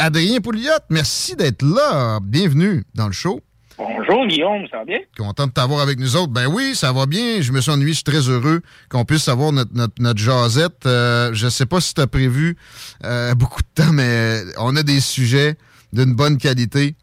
Adrien 0.00 0.40
Pouliot, 0.40 0.70
merci 0.88 1.36
d'être 1.36 1.60
là. 1.62 2.20
Bienvenue 2.22 2.84
dans 2.94 3.06
le 3.06 3.12
show. 3.12 3.42
Bonjour 3.76 4.26
Guillaume, 4.26 4.66
ça 4.70 4.78
va 4.78 4.84
bien? 4.86 5.00
Content 5.18 5.46
de 5.46 5.52
t'avoir 5.52 5.82
avec 5.82 5.98
nous 5.98 6.16
autres. 6.16 6.32
Ben 6.32 6.46
oui, 6.46 6.74
ça 6.74 6.90
va 6.90 7.04
bien. 7.04 7.42
Je 7.42 7.52
me 7.52 7.60
suis 7.60 7.70
ennuyé. 7.70 7.90
Je 7.90 7.96
suis 7.96 8.04
très 8.04 8.30
heureux 8.30 8.62
qu'on 8.88 9.04
puisse 9.04 9.28
avoir 9.28 9.52
notre, 9.52 9.72
notre, 9.74 9.92
notre 10.00 10.18
jasette. 10.18 10.86
Euh, 10.86 11.34
je 11.34 11.48
sais 11.48 11.66
pas 11.66 11.82
si 11.82 11.92
tu 11.92 12.00
as 12.00 12.06
prévu 12.06 12.56
euh, 13.04 13.34
beaucoup 13.34 13.60
de 13.60 13.82
temps, 13.82 13.92
mais 13.92 14.40
on 14.56 14.74
a 14.74 14.82
des 14.82 15.00
sujets 15.00 15.56
d'une 15.92 16.14
bonne 16.14 16.38
qualité. 16.38 16.94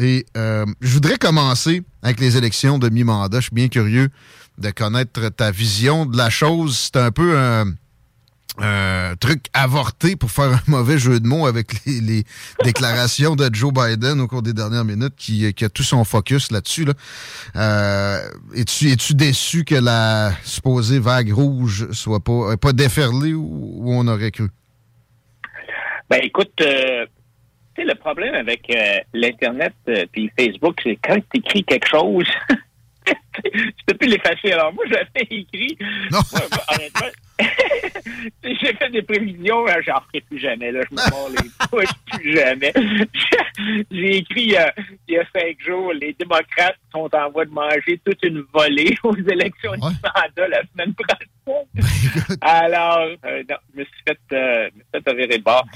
Et 0.00 0.26
euh, 0.36 0.66
je 0.80 0.92
voudrais 0.92 1.18
commencer 1.18 1.84
avec 2.02 2.18
les 2.18 2.36
élections 2.36 2.80
de 2.80 2.88
mi-mandat. 2.88 3.38
Je 3.38 3.44
suis 3.44 3.54
bien 3.54 3.68
curieux 3.68 4.08
de 4.58 4.70
connaître 4.70 5.28
ta 5.28 5.52
vision 5.52 6.04
de 6.04 6.16
la 6.16 6.30
chose. 6.30 6.76
C'est 6.76 7.00
un 7.00 7.12
peu 7.12 7.38
un, 7.38 7.66
un 8.58 9.14
truc 9.16 9.46
avorté 9.52 10.16
pour 10.16 10.30
faire 10.30 10.52
un 10.52 10.60
mauvais 10.66 10.98
jeu 10.98 11.20
de 11.20 11.26
mots 11.26 11.46
avec 11.46 11.84
les, 11.86 12.00
les 12.00 12.24
déclarations 12.64 13.36
de 13.36 13.48
Joe 13.52 13.72
Biden 13.72 14.20
au 14.20 14.26
cours 14.26 14.42
des 14.42 14.52
dernières 14.52 14.84
minutes 14.84 15.14
qui, 15.16 15.52
qui 15.54 15.64
a 15.64 15.68
tout 15.68 15.82
son 15.82 16.04
focus 16.04 16.50
là-dessus. 16.50 16.84
Là. 16.84 16.92
Euh, 17.56 18.18
es-tu, 18.54 18.90
es-tu 18.90 19.14
déçu 19.14 19.64
que 19.64 19.74
la 19.76 20.32
supposée 20.44 20.98
vague 20.98 21.32
rouge 21.32 21.90
soit 21.92 22.20
pas, 22.20 22.56
pas 22.56 22.72
déferlée 22.72 23.34
où, 23.34 23.72
où 23.76 23.94
on 23.94 24.06
aurait 24.08 24.30
cru? 24.30 24.48
Ben 26.08 26.20
écoute, 26.22 26.60
euh, 26.60 27.06
le 27.84 27.94
problème 27.94 28.34
avec 28.34 28.68
euh, 28.70 28.98
l'Internet 29.12 29.74
euh, 29.88 30.04
puis 30.12 30.30
Facebook, 30.38 30.78
c'est 30.82 30.98
quand 31.02 31.16
tu 31.32 31.38
écris 31.38 31.64
quelque 31.64 31.88
chose, 31.88 32.26
tu 33.06 33.72
peux 33.86 33.94
plus 33.94 34.08
l'effacer. 34.08 34.52
Alors 34.52 34.72
moi, 34.72 34.84
j'avais 34.88 35.26
écrit, 35.30 35.76
Non. 36.10 36.18
honnêtement, 36.74 37.06
j'ai 38.42 38.74
fait 38.74 38.90
des 38.90 39.02
prévisions, 39.02 39.66
hein, 39.66 39.76
j'en 39.86 40.00
ferai 40.08 40.20
plus 40.22 40.38
jamais, 40.38 40.70
là, 40.72 40.80
je 40.88 40.94
me 40.94 41.10
mords 41.10 41.30
les 41.30 41.50
pouces 41.70 41.94
plus 42.10 42.36
jamais. 42.36 42.72
j'ai 43.90 44.16
écrit 44.18 44.56
euh, 44.56 44.70
il 45.08 45.14
y 45.14 45.18
a 45.18 45.24
cinq 45.34 45.56
jours, 45.64 45.92
les 45.92 46.12
démocrates 46.14 46.76
sont 46.92 47.08
en 47.14 47.30
voie 47.30 47.44
de 47.44 47.50
manger 47.50 48.00
toute 48.04 48.22
une 48.22 48.44
volée 48.52 48.96
aux 49.04 49.16
élections 49.16 49.72
du 49.72 49.80
mandat 49.80 50.48
la 50.48 50.62
semaine 50.72 50.94
prochaine. 50.94 52.36
Alors, 52.40 53.08
euh, 53.24 53.42
non, 53.48 53.56
je 53.74 53.80
me 53.80 53.84
suis 53.84 54.02
fait, 54.06 54.18
euh, 54.32 54.70
me 54.94 55.00
fait 55.00 55.38
de 55.38 55.42
bord. 55.42 55.66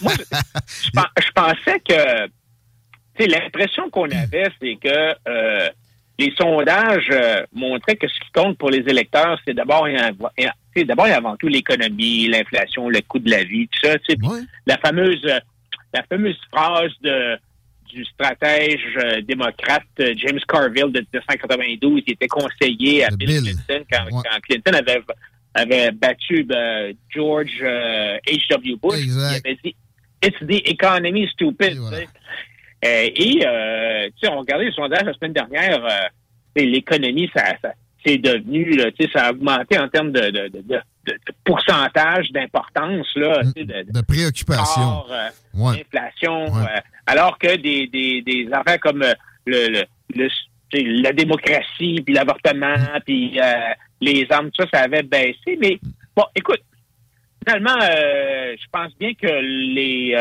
Moi, 0.00 0.12
je, 0.16 0.22
je 0.86 0.90
pen- 0.92 1.04
je 1.20 1.30
pensais 1.32 1.80
que, 1.80 2.26
tu 2.26 2.30
sais, 3.18 3.26
l'impression 3.26 3.90
qu'on 3.90 4.10
avait, 4.10 4.48
c'est 4.60 4.76
que 4.76 5.14
euh, 5.28 5.68
les 6.18 6.32
sondages 6.36 7.08
euh, 7.10 7.44
montraient 7.52 7.96
que 7.96 8.06
ce 8.08 8.14
qui 8.20 8.30
compte 8.32 8.58
pour 8.58 8.70
les 8.70 8.80
électeurs, 8.88 9.38
c'est 9.44 9.54
d'abord 9.54 9.88
et 9.88 9.96
d'abord 10.76 11.06
et 11.06 11.12
avant 11.12 11.36
tout 11.36 11.48
l'économie, 11.48 12.28
l'inflation, 12.28 12.88
le 12.88 13.00
coût 13.02 13.18
de 13.18 13.30
la 13.30 13.44
vie, 13.44 13.68
tout 13.68 13.88
ça. 13.88 13.94
Ouais. 13.94 14.40
La 14.66 14.78
fameuse, 14.78 15.22
la 15.94 16.02
fameuse 16.08 16.38
phrase 16.50 16.92
de 17.02 17.36
du 17.92 18.04
stratège 18.06 18.80
euh, 18.96 19.20
démocrate 19.20 19.82
euh, 20.00 20.14
James 20.16 20.40
Carville 20.48 20.90
de 20.92 21.00
1992, 21.00 22.02
qui 22.02 22.12
était 22.12 22.26
conseiller 22.26 23.04
à 23.04 23.10
Bill, 23.10 23.28
Bill. 23.28 23.42
Clinton 23.42 23.84
quand, 23.90 24.04
Ouais. 24.04 24.22
quand 24.24 24.40
Clinton 24.40 24.72
avait, 24.72 25.02
avait 25.54 25.90
battu 25.92 26.44
ben, 26.44 26.94
George 27.10 27.58
euh, 27.60 28.16
H.W. 28.26 28.76
Bush. 28.82 28.98
Exact. 29.02 29.42
Il 29.44 29.48
avait 29.50 29.58
dit 29.62 29.76
It's 30.24 30.38
the 30.40 30.70
economy, 30.70 31.28
stupid. 31.32 31.72
Et 31.72 31.74
voilà. 31.74 31.98
tu 31.98 32.04
sais. 32.04 32.08
Euh, 32.84 33.10
et, 33.14 34.10
tu 34.12 34.26
sais, 34.26 34.32
on 34.32 34.38
regardait 34.38 34.64
le 34.66 34.72
sondage 34.72 35.04
la 35.04 35.12
semaine 35.12 35.32
dernière, 35.32 35.86
l'économie, 36.56 37.30
ça, 37.34 37.44
ça 37.60 37.74
c'est 38.04 38.18
devenu, 38.18 38.64
là, 38.76 38.86
ça 39.12 39.26
a 39.26 39.30
augmenté 39.30 39.78
en 39.78 39.88
termes 39.88 40.12
de, 40.12 40.20
de, 40.20 40.48
de, 40.48 40.60
de- 40.62 40.82
de 41.06 41.18
pourcentage 41.44 42.30
d'importance, 42.30 43.06
là, 43.16 43.42
de, 43.56 44.00
préoccupation. 44.06 44.82
corps, 44.82 45.08
euh, 45.10 45.28
Ouais. 45.54 45.80
inflation, 45.80 46.44
Ouais. 46.44 46.62
euh, 46.62 46.80
alors 47.06 47.38
que 47.38 47.56
des, 47.56 47.88
des, 47.88 48.22
des 48.22 48.48
affaires 48.52 48.78
comme 48.80 49.02
euh, 49.02 49.12
le, 49.46 50.28
la 51.02 51.12
démocratie, 51.12 52.00
puis 52.04 52.14
l'avortement, 52.14 52.76
puis 53.04 53.38
euh, 53.40 53.52
les 54.00 54.26
armes, 54.30 54.50
tout 54.52 54.62
ça, 54.64 54.78
ça 54.78 54.84
avait 54.84 55.02
baissé. 55.02 55.58
Mais 55.60 55.78
bon, 56.16 56.24
écoute, 56.36 56.60
finalement, 57.44 57.78
je 57.80 58.64
pense 58.70 58.96
bien 58.98 59.12
que 59.14 59.26
les 59.26 60.16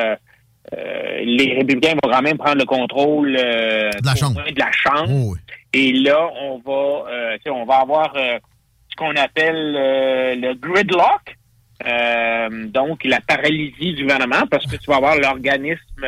les 1.24 1.54
républicains 1.56 1.96
vont 2.04 2.12
quand 2.12 2.22
même 2.22 2.38
prendre 2.38 2.58
le 2.58 2.66
contrôle 2.66 3.34
De 3.34 4.06
la 4.06 4.16
Chambre. 4.16 4.42
moins 4.42 4.52
de 4.52 4.60
la 4.60 4.72
chambre. 4.72 5.10
Oh, 5.12 5.34
oui. 5.34 5.40
Et 5.74 5.94
là, 5.94 6.30
on 6.42 6.60
va, 6.60 7.10
euh, 7.12 7.36
tu 7.38 7.44
sais, 7.44 7.50
on 7.50 7.66
va 7.66 7.76
avoir 7.78 8.16
euh, 8.16 8.38
ce 8.90 8.96
qu'on 8.98 9.16
appelle 9.16 9.76
euh, 9.78 10.36
le 10.36 10.54
gridlock, 10.56 11.38
euh, 11.88 12.68
donc 12.68 13.04
la 13.06 13.22
paralysie 13.22 13.94
du 13.94 14.04
gouvernement, 14.04 14.46
parce 14.50 14.66
que 14.66 14.76
tu 14.76 14.86
vas 14.90 14.98
avoir 14.98 15.18
l'organisme, 15.18 16.06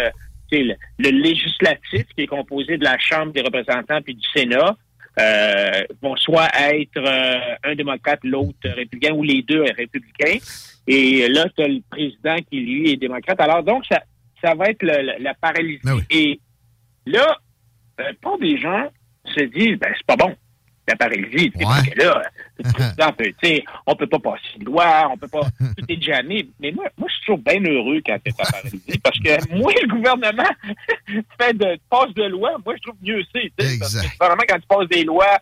tu 0.51 0.57
sais, 0.57 0.63
le, 0.63 0.75
le 0.99 1.09
législatif 1.09 2.05
qui 2.15 2.23
est 2.23 2.27
composé 2.27 2.77
de 2.77 2.83
la 2.83 2.97
Chambre 2.99 3.31
des 3.33 3.41
représentants 3.41 4.01
puis 4.01 4.15
du 4.15 4.27
Sénat. 4.35 4.75
Euh, 5.19 5.83
vont 6.01 6.15
soit 6.15 6.47
être 6.73 6.97
euh, 6.97 7.55
un 7.63 7.75
démocrate, 7.75 8.19
l'autre 8.23 8.57
républicain, 8.67 9.13
ou 9.13 9.21
les 9.21 9.43
deux 9.43 9.61
républicains. 9.61 10.39
Et 10.87 11.27
là, 11.27 11.45
tu 11.55 11.63
as 11.63 11.67
le 11.67 11.81
président 11.87 12.35
qui, 12.49 12.59
lui, 12.61 12.89
est 12.93 12.97
démocrate. 12.97 13.39
Alors, 13.39 13.61
donc, 13.61 13.85
ça, 13.85 14.01
ça 14.43 14.55
va 14.55 14.65
être 14.71 14.81
le- 14.81 15.03
le- 15.03 15.23
la 15.23 15.35
paralysie. 15.35 15.81
Ben 15.83 15.93
oui. 15.97 16.01
Et 16.09 16.39
là, 17.05 17.37
euh, 18.01 18.11
pas 18.23 18.37
des 18.41 18.57
gens 18.57 18.87
se 19.25 19.43
disent, 19.45 19.77
ben, 19.79 19.93
c'est 19.95 20.05
pas 20.05 20.15
bon, 20.15 20.35
la 20.87 20.95
paralysie. 20.95 21.51
Ouais. 21.55 21.63
Parce 21.65 21.87
que 21.87 21.99
là, 21.99 22.21
on 23.87 23.95
peut 23.95 24.07
pas 24.07 24.19
passer 24.19 24.59
de 24.59 24.65
loi, 24.65 25.09
on 25.11 25.17
peut 25.17 25.27
pas, 25.27 25.41
tout 25.59 25.85
est 25.87 26.01
jamais. 26.01 26.45
Mais 26.59 26.71
moi, 26.71 26.85
moi, 26.97 27.07
je 27.09 27.13
suis 27.15 27.25
toujours 27.25 27.39
bien 27.39 27.61
heureux 27.63 28.01
quand 28.05 28.17
c'est 28.25 28.35
pas 28.35 28.43
paralysé. 28.43 28.99
Parce 29.03 29.19
que 29.19 29.55
moi, 29.57 29.71
le 29.81 29.87
gouvernement 29.87 30.49
fait 31.39 31.53
de, 31.53 31.77
passe 31.89 32.13
de 32.13 32.23
loi, 32.23 32.57
moi, 32.65 32.75
je 32.75 32.81
trouve 32.81 32.99
mieux 33.01 33.23
c'est. 33.33 33.51
Parce 33.57 33.95
que 33.95 34.03
le 34.03 34.09
gouvernement, 34.17 34.43
quand 34.47 34.59
tu 34.59 34.67
passes 34.67 34.89
des 34.89 35.03
lois, 35.03 35.39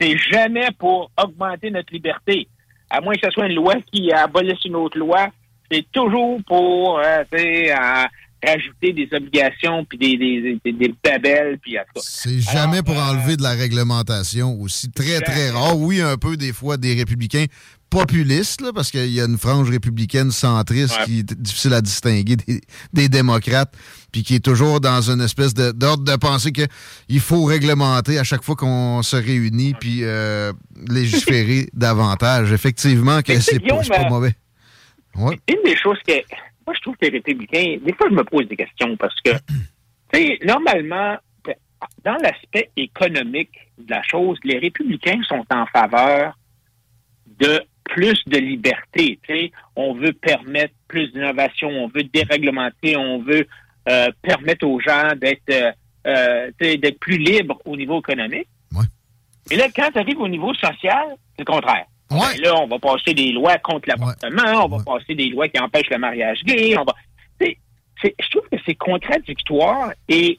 c'est 0.00 0.16
jamais 0.18 0.68
pour 0.78 1.10
augmenter 1.16 1.70
notre 1.70 1.92
liberté. 1.92 2.48
À 2.90 3.00
moins 3.00 3.14
que 3.14 3.20
ce 3.24 3.30
soit 3.30 3.46
une 3.46 3.54
loi 3.54 3.74
qui 3.90 4.12
abolisse 4.12 4.64
une 4.64 4.76
autre 4.76 4.98
loi, 4.98 5.28
c'est 5.70 5.86
toujours 5.92 6.38
pour, 6.46 6.98
euh, 6.98 7.24
tu 7.32 7.38
sais, 7.38 7.72
euh, 7.72 8.04
rajouter 8.44 8.92
des 8.92 9.08
obligations 9.12 9.84
puis 9.84 9.98
des, 9.98 10.16
des, 10.16 10.60
des, 10.64 10.72
des 10.72 10.94
babelles 11.02 11.58
puis 11.60 11.72
cas. 11.74 11.82
C'est 12.00 12.40
jamais 12.40 12.78
Alors, 12.78 12.84
pour 12.84 12.98
euh, 12.98 13.10
enlever 13.10 13.36
de 13.36 13.42
la 13.42 13.50
réglementation 13.52 14.60
aussi. 14.60 14.90
Très, 14.90 15.20
très 15.20 15.50
rare. 15.50 15.78
Oui, 15.78 16.00
un 16.00 16.16
peu 16.16 16.36
des 16.36 16.52
fois 16.52 16.76
des 16.76 16.94
républicains 16.94 17.46
populistes, 17.90 18.62
là, 18.62 18.72
parce 18.74 18.90
qu'il 18.90 19.12
y 19.12 19.20
a 19.20 19.24
une 19.26 19.36
frange 19.36 19.68
républicaine 19.68 20.30
centriste 20.30 20.96
Ouais. 20.98 21.04
qui 21.04 21.18
est 21.18 21.34
difficile 21.34 21.74
à 21.74 21.82
distinguer 21.82 22.36
des, 22.36 22.60
des 22.94 23.08
démocrates, 23.10 23.74
puis 24.10 24.22
qui 24.22 24.34
est 24.36 24.44
toujours 24.44 24.80
dans 24.80 25.10
une 25.10 25.20
espèce 25.20 25.52
de- 25.52 25.72
d'ordre 25.72 26.02
de, 26.02 26.16
penser 26.16 26.52
qu'il 26.52 27.20
faut 27.20 27.44
réglementer 27.44 28.18
à 28.18 28.24
chaque 28.24 28.42
fois 28.44 28.56
qu'on 28.56 29.02
se 29.02 29.16
réunit, 29.16 29.74
puis 29.78 30.04
euh, 30.04 30.52
légiférer 30.88 31.68
davantage. 31.74 32.50
Effectivement, 32.52 33.20
que 33.20 33.34
pas, 33.34 33.40
c'est 33.40 33.60
pas 33.60 34.06
euh, 34.06 34.08
mauvais. 34.08 34.34
Ouais. 35.14 35.38
Une 35.48 35.62
des 35.62 35.76
choses 35.76 35.98
que 36.06 36.14
moi 36.66 36.74
je 36.74 36.80
trouve 36.80 36.96
que 36.96 37.06
les 37.06 37.12
républicains, 37.12 37.78
des 37.82 37.92
fois 37.94 38.08
je 38.08 38.14
me 38.14 38.24
pose 38.24 38.48
des 38.48 38.56
questions 38.56 38.96
parce 38.96 39.18
que 39.20 39.30
tu 40.12 40.20
sais, 40.20 40.38
normalement, 40.44 41.16
dans 42.04 42.16
l'aspect 42.16 42.70
économique 42.76 43.52
de 43.78 43.90
la 43.90 44.02
chose, 44.02 44.38
les 44.44 44.58
républicains 44.58 45.20
sont 45.28 45.44
en 45.50 45.66
faveur 45.66 46.36
de 47.38 47.62
plus 47.84 48.22
de 48.26 48.38
liberté. 48.38 49.18
On 49.76 49.94
veut 49.94 50.12
permettre 50.12 50.74
plus 50.88 51.12
d'innovation, 51.12 51.68
on 51.68 51.88
veut 51.88 52.04
déréglementer, 52.04 52.96
on 52.96 53.22
veut 53.22 53.46
euh, 53.88 54.08
permettre 54.22 54.66
aux 54.66 54.80
gens 54.80 55.10
d'être 55.16 55.50
euh, 55.50 55.72
euh 56.06 56.50
d'être 56.58 56.98
plus 56.98 57.18
libres 57.18 57.60
au 57.64 57.76
niveau 57.76 57.98
économique. 57.98 58.48
Ouais. 58.72 58.84
Et 59.50 59.56
là, 59.56 59.66
quand 59.74 59.90
tu 59.92 59.98
arrives 59.98 60.20
au 60.20 60.28
niveau 60.28 60.54
social, 60.54 61.16
c'est 61.36 61.46
le 61.46 61.52
contraire. 61.52 61.86
Ouais. 62.12 62.36
Ben 62.36 62.42
là, 62.42 62.60
on 62.60 62.66
va 62.66 62.78
passer 62.78 63.14
des 63.14 63.32
lois 63.32 63.58
contre 63.58 63.88
l'avortement, 63.88 64.64
on 64.64 64.68
va 64.68 64.84
passer 64.84 65.14
des 65.14 65.28
lois 65.28 65.48
qui 65.48 65.60
empêchent 65.60 65.90
le 65.90 65.98
mariage 65.98 66.42
gay. 66.44 66.76
On 66.78 66.84
va... 66.84 66.94
je 67.40 68.30
trouve 68.30 68.48
que 68.50 68.58
c'est 68.66 68.74
contradictoire 68.74 69.92
et 70.08 70.38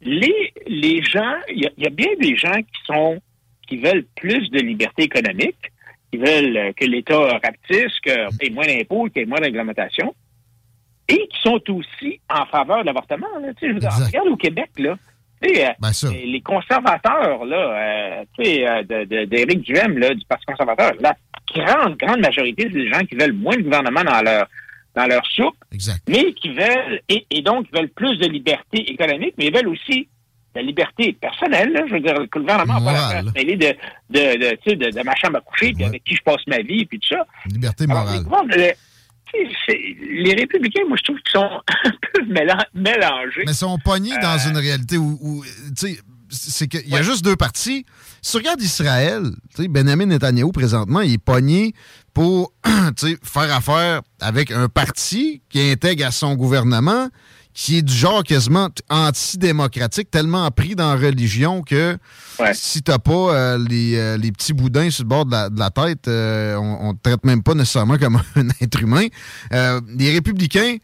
les, 0.00 0.52
les 0.66 1.02
gens, 1.02 1.36
il 1.48 1.70
y, 1.78 1.86
a 1.86 1.90
bien 1.90 2.08
des 2.20 2.36
gens 2.36 2.58
qui 2.58 2.80
sont 2.86 3.20
qui 3.66 3.78
veulent 3.78 4.04
plus 4.16 4.50
de 4.50 4.60
liberté 4.60 5.04
économique, 5.04 5.72
qui 6.12 6.18
veulent 6.18 6.74
que 6.74 6.84
l'État 6.84 7.18
rapetisse, 7.18 7.92
y 8.04 8.10
ait 8.10 8.50
moins 8.50 8.66
d'impôts, 8.66 9.04
qu'il 9.06 9.20
y 9.20 9.22
ait 9.22 9.26
moins 9.26 9.38
de 9.38 9.44
réglementation, 9.44 10.14
et 11.08 11.26
qui 11.28 11.40
sont 11.42 11.60
aussi 11.70 12.20
en 12.28 12.44
faveur 12.46 12.82
de 12.82 12.86
l'avortement. 12.86 13.26
Regarde 13.34 14.28
au 14.28 14.36
Québec, 14.36 14.70
là. 14.78 14.96
Euh, 15.44 15.72
ben 15.78 15.90
les 16.12 16.40
conservateurs, 16.40 17.44
là, 17.44 18.24
euh, 18.38 19.26
d'Éric 19.26 19.60
Duhem, 19.62 19.98
là, 19.98 20.14
du 20.14 20.24
Parti 20.26 20.44
conservateur, 20.46 20.92
la 21.00 21.14
grande, 21.54 21.96
grande 21.96 22.20
majorité, 22.20 22.64
c'est 22.64 22.78
des 22.78 22.90
gens 22.90 23.00
qui 23.00 23.14
veulent 23.14 23.32
moins 23.32 23.56
de 23.56 23.62
gouvernement 23.62 24.02
dans 24.04 24.22
leur 24.22 24.46
dans 24.94 25.06
leur 25.06 25.26
soupe, 25.26 25.56
mais 26.08 26.32
qui 26.34 26.50
veulent, 26.50 27.00
et, 27.08 27.26
et, 27.28 27.42
donc 27.42 27.66
veulent 27.74 27.88
plus 27.88 28.16
de 28.18 28.26
liberté 28.28 28.78
économique, 28.92 29.34
mais 29.36 29.46
ils 29.46 29.52
veulent 29.52 29.66
aussi 29.66 30.06
la 30.54 30.62
liberté 30.62 31.12
personnelle. 31.20 31.72
Là, 31.72 31.82
je 31.88 31.94
veux 31.94 32.00
dire, 32.00 32.14
le 32.14 32.26
gouvernement 32.26 32.78
va 32.78 32.92
pas 32.92 33.14
la 33.14 33.22
de, 33.22 33.30
de, 33.32 33.74
de, 34.10 34.74
de, 34.74 34.90
de, 34.90 35.02
ma 35.02 35.16
chambre 35.16 35.38
à 35.38 35.40
coucher, 35.40 35.72
puis 35.72 35.84
avec 35.84 36.04
qui 36.04 36.14
je 36.14 36.22
passe 36.22 36.46
ma 36.46 36.58
vie, 36.58 36.84
puis 36.86 37.00
tout 37.00 37.08
ça. 37.08 37.26
Liberté 37.46 37.88
morale. 37.88 38.22
Les, 39.68 40.34
républicains, 40.34 40.82
moi, 40.88 40.96
je 40.98 41.04
trouve 41.04 41.16
qu'ils 41.18 41.40
sont 41.40 41.60
un 41.84 41.90
peu 42.12 42.24
mélangés. 42.74 43.42
Mais 43.46 43.52
ils 43.52 43.54
sont 43.54 43.78
pognés 43.78 44.16
dans 44.20 44.36
euh, 44.36 44.50
une 44.50 44.56
réalité 44.56 44.96
où, 44.98 45.18
où 45.20 45.44
tu 45.76 45.88
sais, 45.88 45.98
c'est 46.28 46.68
qu'il 46.68 46.88
y 46.88 46.96
a 46.96 47.02
juste 47.02 47.24
deux 47.24 47.36
partis. 47.36 47.84
Si 48.22 48.32
tu 48.32 48.36
regardes 48.38 48.62
Israël, 48.62 49.22
Benjamin 49.58 50.06
Netanyahu, 50.06 50.52
présentement, 50.52 51.00
il 51.00 51.14
est 51.14 51.18
pogné 51.18 51.74
pour 52.12 52.52
faire 53.22 53.54
affaire 53.54 54.02
avec 54.20 54.50
un 54.50 54.68
parti 54.68 55.42
qui 55.48 55.70
intègre 55.70 56.06
à 56.06 56.10
son 56.10 56.34
gouvernement, 56.34 57.08
qui 57.54 57.78
est 57.78 57.82
du 57.82 57.94
genre 57.94 58.24
quasiment 58.24 58.68
antidémocratique, 58.90 60.10
tellement 60.10 60.50
pris 60.50 60.74
dans 60.74 60.92
la 60.92 61.00
religion 61.00 61.62
que 61.62 61.96
si 62.52 62.82
t'as 62.82 62.98
pas 62.98 63.12
euh, 63.12 63.58
euh, 63.70 64.16
les, 64.18 64.32
petits 64.32 64.52
boudins 64.52 64.90
sur 64.90 65.04
le 65.04 65.08
bord 65.08 65.24
de 65.24 65.58
la, 65.58 65.70
tête, 65.70 66.08
euh, 66.08 66.56
on, 66.56 66.88
on 66.88 66.94
te 66.94 67.02
traite 67.02 67.24
même 67.24 67.44
pas 67.44 67.54
nécessairement 67.54 67.96
comme 67.96 68.20
un 68.36 68.48
être 68.60 68.82
humain. 68.82 69.06
les 69.52 70.12
républicains 70.12 70.78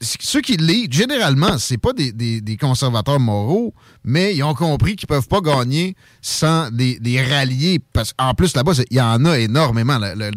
ceux 0.00 0.40
qui 0.40 0.56
lisent, 0.56 0.88
généralement, 0.90 1.58
c'est 1.58 1.78
pas 1.78 1.92
des, 1.92 2.56
conservateurs 2.60 3.20
moraux, 3.20 3.74
mais 4.04 4.34
ils 4.34 4.42
ont 4.42 4.54
compris 4.54 4.96
qu'ils 4.96 5.06
peuvent 5.06 5.28
pas 5.28 5.40
gagner 5.40 5.94
sans 6.20 6.68
les, 6.72 7.22
rallier. 7.22 7.80
Parce 7.92 8.12
qu'en 8.12 8.34
plus, 8.34 8.54
là-bas, 8.54 8.72
il 8.90 8.96
y 8.96 9.00
en 9.00 9.24
a 9.24 9.38
énormément. 9.38 9.98
Le, 9.98 10.30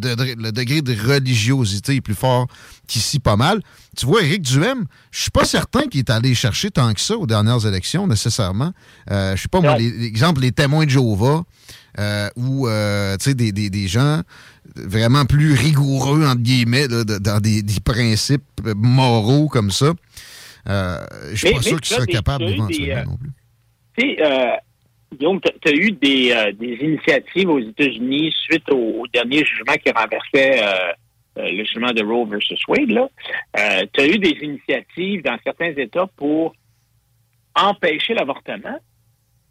degré 0.52 0.82
de 0.82 0.96
religiosité 0.96 1.96
est 1.96 2.02
plus 2.02 2.16
fort 2.16 2.48
qu'ici, 2.88 3.20
pas 3.20 3.36
mal. 3.36 3.62
Tu 3.98 4.06
vois, 4.06 4.22
Éric 4.24 4.44
Duhem, 4.44 4.86
je 5.12 5.22
suis 5.24 5.32
pas 5.32 5.46
certain 5.46 5.88
qu'il 5.88 6.00
est 6.00 6.10
allé 6.10 6.34
chercher 6.36 6.72
tant 6.72 6.94
que 6.94 7.02
ça 7.02 7.18
aux 7.18 7.28
dernières 7.28 7.66
élections, 7.66 8.08
nécessairement. 8.08 8.72
Euh, 9.12 9.36
je 9.36 9.42
sais 9.42 9.48
pas, 9.48 9.62
moi, 9.62 9.78
l'exemple, 9.78 10.42
les 10.42 10.52
témoins 10.52 10.86
de 10.86 10.90
Jéhovah, 10.92 11.44
euh, 12.00 12.30
ou, 12.36 12.68
euh, 12.68 13.18
tu 13.18 13.26
sais, 13.26 13.34
des, 13.34 13.52
des 13.52 13.88
gens 13.88 14.22
vraiment 14.76 15.26
plus 15.26 15.54
rigoureux, 15.54 16.26
entre 16.26 16.42
guillemets, 16.42 16.88
dans 16.88 17.40
des, 17.40 17.64
principes 17.84 18.44
moraux 18.76 19.48
comme 19.48 19.72
ça. 19.72 19.94
Euh, 20.68 20.98
je 21.32 21.48
suis 21.48 21.56
pas 21.56 21.62
sûr 21.62 21.80
qu'il 21.82 21.96
serait 21.96 22.08
capable 22.08 22.46
d'éventuellement 22.46 23.02
euh, 23.02 23.06
non 23.06 23.18
plus. 23.18 23.32
Tu 23.98 24.16
sais, 24.16 24.24
euh, 24.24 24.56
Guillaume, 25.16 25.40
tu 25.42 25.70
as 25.70 25.74
eu 25.74 25.92
des, 25.92 26.32
euh, 26.32 26.52
des, 26.52 26.76
initiatives 26.82 27.50
aux 27.50 27.60
États-Unis 27.60 28.34
suite 28.44 28.70
au, 28.72 29.06
dernier 29.12 29.44
jugement 29.44 29.74
qui 29.84 29.92
renversait 29.92 30.62
le 31.36 31.64
jugement 31.64 31.92
de 31.92 32.04
Roe 32.04 32.26
versus 32.26 32.60
Wade. 32.68 33.10
tu 33.94 34.02
as 34.02 34.08
eu 34.08 34.20
des 34.20 34.38
initiatives 34.42 35.24
dans 35.24 35.38
certains 35.44 35.74
États 35.76 36.08
pour 36.18 36.54
empêcher 37.56 38.14
l'avortement. 38.14 38.78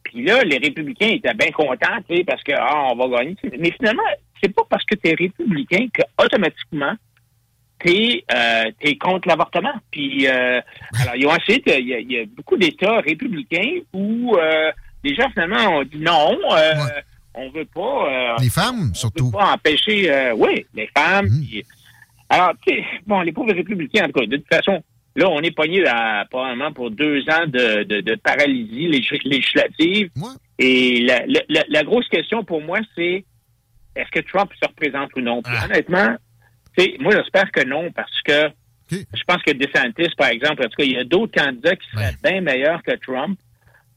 Puis 0.04 0.24
là, 0.24 0.42
les 0.42 0.58
républicains 0.58 1.08
étaient 1.08 1.34
bien 1.34 1.50
contents, 1.50 1.98
parce 2.26 2.42
que 2.42 2.52
ah, 2.56 2.92
on 2.92 2.96
va 2.96 3.18
gagner. 3.18 3.36
Mais 3.58 3.70
finalement, 3.72 4.02
c'est 4.43 4.55
pas 4.55 4.62
parce 4.69 4.85
que 4.85 4.94
tu 4.94 5.08
es 5.08 5.14
républicain 5.14 5.87
que 5.93 6.02
automatiquement 6.23 6.94
tu 7.79 7.90
es, 7.93 8.25
euh, 8.32 8.94
contre 9.00 9.29
l'avortement. 9.29 9.75
Puis, 9.90 10.26
euh, 10.26 10.61
alors, 11.00 11.14
ils 11.17 11.26
ont 11.26 11.37
essayé, 11.37 11.62
il 11.81 12.12
y, 12.12 12.19
a 12.19 12.25
beaucoup 12.26 12.56
d'États 12.56 13.00
républicains 13.00 13.81
où 13.93 14.37
euh, 14.37 14.70
les 15.05 15.14
gens, 15.14 15.29
finalement, 15.31 15.79
ont 15.79 15.85
dit 15.85 15.99
non, 15.99 16.38
euh, 16.52 16.73
on 17.35 17.50
veut 17.50 17.67
pas... 17.67 18.37
les 18.40 18.50
femmes, 18.50 18.94
surtout. 18.94 19.26
Veut 19.26 19.32
pas 19.32 19.52
empêcher, 19.52 20.32
oui, 20.37 20.67
les 20.75 20.88
femmes. 20.96 21.26
Mmh. 21.26 21.61
alors, 22.31 22.52
bon, 23.06 23.20
les 23.20 23.32
pauvres 23.32 23.55
républicains, 23.55 24.05
en 24.05 24.06
tout 24.08 24.20
cas, 24.20 24.26
de 24.26 24.37
toute 24.37 24.49
façon, 24.52 24.82
là, 25.14 25.29
on 25.29 25.40
est 25.40 25.55
pogné 25.55 25.85
probablement 26.31 26.73
pour 26.73 26.90
deux 26.90 27.20
ans 27.31 27.46
de, 27.46 27.85
de, 27.85 28.14
paralysie 28.17 28.88
législative. 29.25 30.11
Et 30.58 31.00
la, 31.02 31.23
la, 31.49 31.64
la, 31.69 31.85
grosse 31.85 32.08
question 32.08 32.43
pour 32.43 32.61
moi, 32.61 32.81
c'est 32.96 33.25
est-ce 33.96 34.11
que 34.11 34.20
Trump 34.20 34.50
se 34.61 34.67
représente 34.67 35.11
ou 35.17 35.20
non? 35.20 35.43
Ah. 35.44 35.64
honnêtement, 35.64 36.17
moi, 37.00 37.12
j'espère 37.17 37.50
que 37.50 37.64
non, 37.64 37.90
parce 37.93 38.23
que 38.23 38.50
je 38.90 39.23
pense 39.26 39.43
que 39.43 39.52
DeSantis, 39.52 40.14
par 40.17 40.29
exemple, 40.29 40.64
en 40.64 40.69
tout 40.69 40.76
cas, 40.79 40.85
il 40.85 40.93
y 40.93 40.99
a 40.99 41.05
d'autres 41.05 41.43
candidats 41.43 41.76
qui 41.76 41.88
seraient 41.90 42.17
bien 42.23 42.40
meilleurs 42.40 42.82
que 42.82 42.94
Trump. 42.96 43.38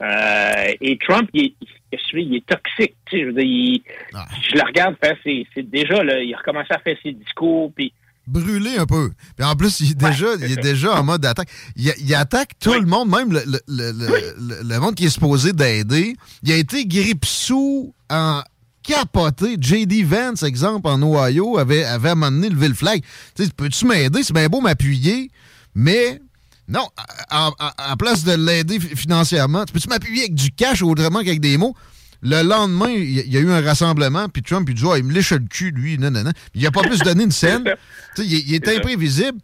Euh, 0.02 0.74
et 0.82 0.98
Trump, 0.98 1.30
il 1.34 1.46
est, 1.46 1.98
il 2.14 2.36
est 2.36 2.46
toxique. 2.46 2.96
Tu 3.06 3.20
sais, 3.20 3.32
je, 3.32 3.82
ah. 4.16 4.26
je 4.50 4.56
le 4.56 4.64
regarde 4.64 4.96
faire 5.02 5.16
c'est 5.24 5.70
déjà, 5.70 6.04
là, 6.04 6.20
il 6.20 6.34
a 6.34 6.38
recommencé 6.38 6.74
à 6.74 6.80
faire 6.80 6.98
ses 7.04 7.12
discours, 7.12 7.72
puis 7.74 7.94
brûlé 8.28 8.78
un 8.78 8.86
peu. 8.86 9.12
Puis 9.36 9.46
en 9.46 9.56
plus, 9.56 9.80
il 9.82 9.92
est 9.92 9.96
déjà, 9.96 10.28
il 10.40 10.52
est 10.52 10.62
déjà 10.62 11.00
en 11.00 11.04
mode 11.04 11.26
attaque. 11.26 11.50
Il, 11.76 12.16
attaque 12.16 12.52
tout 12.60 12.74
le 12.74 12.86
monde, 12.86 13.10
même 13.10 13.32
le, 13.32 13.42
le, 13.46 13.60
le, 13.68 14.64
le, 14.64 14.80
monde 14.80 14.96
qui 14.96 15.06
est 15.06 15.10
supposé 15.10 15.54
d'aider. 15.54 16.16
Il 16.44 16.52
a 16.52 16.56
été 16.56 16.86
grippe-sous 16.86 17.94
en 18.10 18.42
capoté. 18.83 19.57
J.D. 19.60 20.04
Vance, 20.04 20.44
exemple, 20.44 20.88
en 20.88 21.01
Ohio, 21.01 21.57
avait, 21.57 21.83
avait 21.83 22.10
amené 22.10 22.50
le 22.50 22.68
le 22.68 22.74
flag. 22.74 23.01
Tu 23.36 23.44
sais, 23.44 23.50
peux-tu 23.56 23.86
m'aider? 23.86 24.24
C'est 24.24 24.33
bien 24.33 24.48
beau 24.48 24.62
m'appuyer, 24.62 25.31
mais 25.75 26.22
non, 26.68 26.88
en, 27.31 27.52
place 27.97 28.23
de 28.23 28.33
l'aider 28.33 28.80
financièrement, 28.80 29.66
tu 29.66 29.73
peux-tu 29.73 29.90
m'appuyer 29.90 30.21
avec 30.21 30.35
du 30.35 30.52
cash 30.52 30.81
autrement 30.81 31.19
qu'avec 31.19 31.42
des 31.42 31.57
mots? 31.57 31.76
Le 32.21 32.44
lendemain, 32.44 32.90
il 32.90 33.28
y, 33.31 33.35
a 33.35 33.40
eu 33.40 33.50
un 33.50 33.61
rassemblement, 33.61 34.30
puis 34.30 34.44
Trump, 34.44 34.69
il 34.69 34.76
dit 34.76 34.83
oh, 34.85 34.95
il 34.95 35.04
me 35.04 35.11
lèche 35.11 35.31
le 35.31 35.40
cul, 35.40 35.71
lui. 35.71 35.97
Non, 35.97 36.11
non, 36.11 36.23
non. 36.23 36.31
Il 36.54 36.66
a 36.68 36.71
pas 36.71 36.81
plus 36.81 37.00
donné 37.00 37.23
une 37.23 37.31
scène. 37.31 37.64
il, 38.19 38.31
il, 38.31 38.54
est 38.54 38.68
imprévisible. 38.68 39.40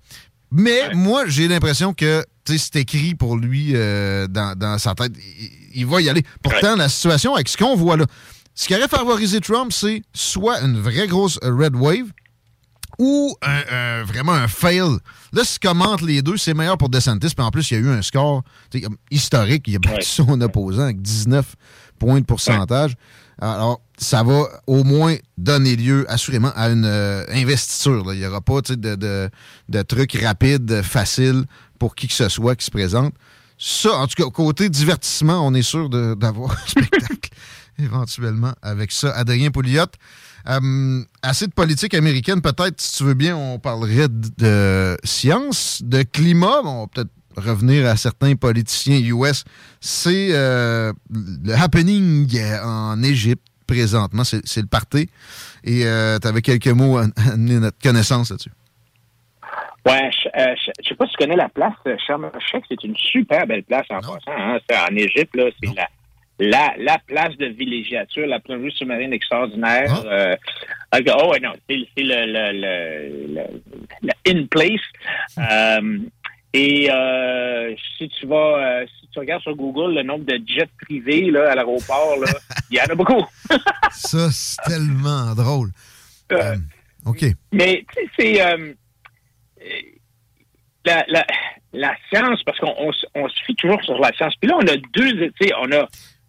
Mais 0.52 0.94
moi, 0.94 1.24
j'ai 1.28 1.48
l'impression 1.48 1.94
que 1.94 2.24
c'est 2.46 2.78
écrit 2.78 3.16
pour 3.16 3.36
lui 3.36 3.72
euh, 3.74 4.28
dans, 4.28 4.78
sa 4.78 4.96
tête. 4.96 5.12
Il, 5.74 5.86
va 5.86 6.02
y 6.02 6.10
aller. 6.10 6.24
Pourtant, 6.42 6.76
la 6.76 6.88
situation 6.88 7.36
avec 7.36 7.50
ce 7.50 7.58
qu'on 7.58 7.76
voit 7.76 7.98
là, 7.98 8.06
ce 8.58 8.68
qui 8.68 8.76
aurait 8.76 8.88
favorisé 8.88 9.40
Trump, 9.40 9.72
c'est 9.72 10.02
soit 10.16 10.62
une 10.62 10.80
vraie 10.80 11.06
grosse 11.06 11.38
red 11.44 11.76
wave 11.76 12.12
ou 12.98 13.36
vraiment 14.04 14.32
un 14.32 14.48
fail. 14.48 14.98
Là, 15.32 15.44
si 15.44 15.60
commente 15.60 16.02
les 16.02 16.24
deux, 16.24 16.38
c'est 16.38 16.56
meilleur 16.56 16.76
pour 16.76 16.90
DeSantis. 16.90 17.36
Puis 17.36 17.46
en 17.46 17.52
plus, 17.52 17.70
il 17.70 17.74
y 17.76 17.78
a 17.78 17.80
eu 17.82 17.90
un 17.90 18.02
score 18.02 18.42
historique. 19.12 19.66
Il 19.68 19.76
a 19.76 19.80
battu 19.80 20.08
son 20.08 20.42
opposant 20.42 20.86
avec 20.86 21.04
19 21.04 21.56
points 22.00 22.20
de 22.20 22.26
pourcentage. 22.26 22.96
Alors, 23.40 23.80
ça 24.00 24.24
va 24.24 24.48
au 24.66 24.84
moins 24.84 25.16
donner 25.38 25.76
lieu, 25.76 26.12
assurément, 26.12 26.52
à 26.56 26.70
une 26.70 26.86
euh, 26.86 27.24
investiture. 27.30 28.12
Il 28.12 28.20
n'y 28.20 28.26
aura 28.26 28.42
pas 28.42 28.62
de, 28.62 29.30
de, 29.70 29.82
trucs 29.84 30.14
rapides, 30.14 30.82
faciles 30.82 31.46
pour 31.78 31.94
qui 31.94 32.08
que 32.08 32.16
ce 32.16 32.28
soit 32.28 32.56
qui 32.56 32.66
se 32.66 32.72
présente. 32.72 33.14
Ça, 33.60 33.96
en 33.96 34.08
tout 34.08 34.24
cas, 34.24 34.30
côté 34.32 34.70
divertissement, 34.70 35.46
on 35.46 35.54
est 35.54 35.62
sûr 35.62 35.90
d'avoir 35.90 36.52
un 36.52 36.58
spectacle 36.68 37.30
éventuellement 37.80 38.54
avec 38.62 38.92
ça. 38.92 39.12
Adrien 39.16 39.52
Pouliot. 39.52 39.86
Euh, 40.48 41.04
assez 41.22 41.48
de 41.48 41.52
politique 41.52 41.94
américaine, 41.94 42.42
peut-être, 42.42 42.80
si 42.80 42.98
tu 42.98 43.04
veux 43.04 43.14
bien, 43.14 43.36
on 43.36 43.60
parlerait 43.60 44.08
de, 44.10 44.98
science, 45.04 45.82
de 45.84 46.04
climat. 46.04 46.62
on 46.64 46.82
va 46.82 46.88
peut-être 46.88 47.12
revenir 47.36 47.86
à 47.86 47.98
certains 47.98 48.36
politiciens 48.36 49.00
US. 49.00 49.44
C'est 49.82 50.30
euh, 50.32 50.94
le 51.10 51.54
happening 51.54 52.28
en 52.64 53.02
Égypte 53.04 53.46
présentement. 53.68 54.24
C'est 54.24 54.62
le 54.62 54.68
parti. 54.68 55.10
Et 55.64 55.86
euh, 55.86 56.18
tu 56.20 56.28
avais 56.28 56.42
quelques 56.42 56.68
mots 56.68 56.98
à 56.98 57.08
amener 57.32 57.60
notre 57.60 57.80
connaissance 57.80 58.32
là-dessus. 58.32 58.52
Ouais, 59.86 60.10
je, 60.12 60.28
ne 60.28 60.88
sais 60.88 60.96
pas 60.96 61.06
si 61.06 61.12
tu 61.12 61.18
connais 61.18 61.38
la 61.38 61.48
place 61.48 61.74
Sharm 62.06 62.26
el 62.26 62.32
c'est 62.68 62.84
une 62.84 62.96
super 62.96 63.48
belle 63.48 63.64
place 63.64 63.86
en 63.90 64.00
passant. 64.00 64.20
Hein. 64.28 64.60
C'est 64.70 64.78
en 64.78 64.96
Égypte, 64.96 65.34
là, 65.36 65.46
c'est 65.62 65.74
la 65.74 65.88
la, 66.40 66.74
la 66.78 67.00
place 67.00 67.36
de 67.38 67.48
villégiature, 67.48 68.28
la 68.28 68.40
plongée 68.40 68.72
sous-marine 68.76 69.14
extraordinaire. 69.14 70.04
Ah. 70.06 70.36
Euh, 70.96 71.02
oh, 71.20 71.32
ouais, 71.32 71.40
non, 71.40 71.54
c'est 71.68 71.86
le, 71.98 72.26
le, 72.26 73.34
le, 73.34 73.44
le, 74.02 74.12
in 74.28 74.46
place. 74.46 74.82
Euh, 75.38 76.00
et 76.54 76.90
euh, 76.92 77.76
si 77.98 78.10
tu 78.10 78.26
vas, 78.26 78.82
euh, 78.82 78.86
si 79.00 79.08
tu 79.10 79.20
regardes 79.20 79.42
sur 79.42 79.56
Google 79.56 79.96
le 79.96 80.04
nombre 80.04 80.26
de 80.26 80.40
jets 80.46 80.70
privés 80.82 81.30
là, 81.32 81.52
à 81.52 81.56
l'aéroport, 81.56 82.16
il 82.72 82.78
y 82.78 82.82
en 82.82 82.86
a 82.86 82.96
beaucoup. 82.96 83.26
Ça, 83.92 84.30
c'est 84.32 84.62
tellement 84.64 85.34
drôle. 85.36 85.72
Euh, 86.32 86.56
OK. 87.06 87.26
Mais 87.52 87.86
tu 87.94 88.04
sais, 88.04 88.10
c'est 88.18 88.76
la, 90.86 91.04
la, 91.10 91.26
la, 91.74 91.96
science, 92.10 92.42
parce 92.44 92.58
qu'on 92.60 92.74
on, 92.78 93.30
se 93.30 93.44
fie 93.46 93.56
toujours 93.56 93.84
sur 93.84 94.00
la 94.00 94.14
science. 94.14 94.34
Puis 94.38 94.50
là, 94.50 94.56
on 94.58 94.68
a 94.68 94.78
deux, 94.94 95.32
tu 95.32 95.34
sais, 95.42 95.52
on 95.62 95.70
a, 95.74 95.88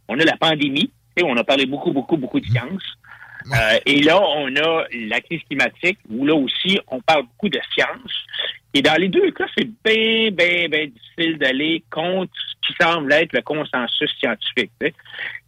on 0.09 0.19
a 0.19 0.25
la 0.25 0.37
pandémie, 0.37 0.91
sais, 1.19 1.25
on 1.25 1.37
a 1.37 1.45
parlé 1.45 1.67
beaucoup, 1.67 1.93
beaucoup, 1.93 2.17
beaucoup 2.17 2.41
de 2.41 2.47
mmh. 2.47 2.51
science. 2.51 2.83
Euh, 3.53 3.79
et 3.87 4.03
là, 4.03 4.21
on 4.21 4.55
a 4.57 4.85
la 4.93 5.21
crise 5.21 5.41
climatique, 5.49 5.99
où 6.11 6.27
là 6.27 6.35
aussi, 6.35 6.79
on 6.89 7.01
parle 7.01 7.23
beaucoup 7.23 7.49
de 7.49 7.61
science. 7.73 8.13
Et 8.75 8.83
dans 8.83 8.97
les 8.97 9.09
deux 9.09 9.31
cas, 9.31 9.47
c'est 9.57 9.69
bien, 9.85 10.31
bien, 10.31 10.69
bien 10.69 10.87
difficile 10.87 11.39
d'aller 11.39 11.83
contre 11.91 12.33
ce 12.35 12.69
qui 12.69 12.75
semble 12.81 13.13
être 13.13 13.33
le 13.33 13.41
consensus 13.43 14.11
scientifique. 14.19 14.73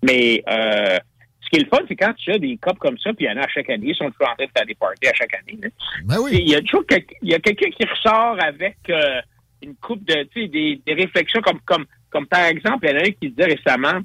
Mais 0.02 0.43
euh, 0.49 0.99
ce 1.43 1.50
qui 1.50 1.57
est 1.57 1.64
le 1.64 1.69
fun, 1.69 1.85
c'est 1.88 1.97
quand 1.97 2.14
tu 2.14 2.33
as 2.33 2.38
des 2.38 2.57
COP 2.57 2.79
comme 2.79 2.97
ça, 2.99 3.12
puis 3.12 3.26
il 3.26 3.29
y 3.29 3.33
en 3.33 3.37
a 3.37 3.45
à 3.45 3.49
chaque 3.49 3.69
année, 3.69 3.88
ils 3.88 3.95
sont 3.95 4.11
toujours 4.11 4.31
en 4.31 4.37
train 4.37 4.47
de 4.47 4.50
faire 4.57 4.67
des 4.67 4.75
parties 4.75 5.09
à 5.09 5.14
chaque 5.14 5.35
année. 5.35 5.59
Ben 6.05 6.17
oui. 6.21 6.31
Il 6.40 6.49
y 6.49 6.55
a 6.55 6.62
toujours 6.62 6.87
quelqu'un 6.87 7.71
qui 7.71 7.85
ressort 7.85 8.37
avec 8.40 8.79
euh, 8.88 9.21
une 9.62 9.75
coupe 9.75 10.05
de, 10.05 10.23
tu 10.33 10.43
sais, 10.43 10.49
des, 10.49 10.81
des, 10.87 10.95
réflexions 10.95 11.43
comme, 11.43 11.61
comme, 11.67 11.85
comme 12.09 12.26
par 12.26 12.47
exemple, 12.47 12.87
il 12.87 12.90
y 12.90 12.95
en 12.95 13.00
a 13.00 13.02
un 13.02 13.11
qui 13.11 13.29
disait 13.29 13.57
récemment. 13.57 14.00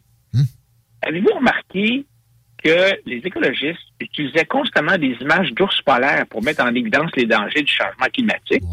Avez-vous 1.05 1.33
remarqué 1.35 2.05
que 2.63 2.91
les 3.05 3.17
écologistes 3.17 3.79
utilisaient 3.99 4.45
constamment 4.45 4.97
des 4.97 5.15
images 5.21 5.51
d'ours 5.53 5.81
polaires 5.81 6.25
pour 6.29 6.43
mettre 6.43 6.63
en 6.63 6.73
évidence 6.73 7.11
les 7.15 7.25
dangers 7.25 7.61
du 7.61 7.71
changement 7.71 8.07
climatique? 8.11 8.63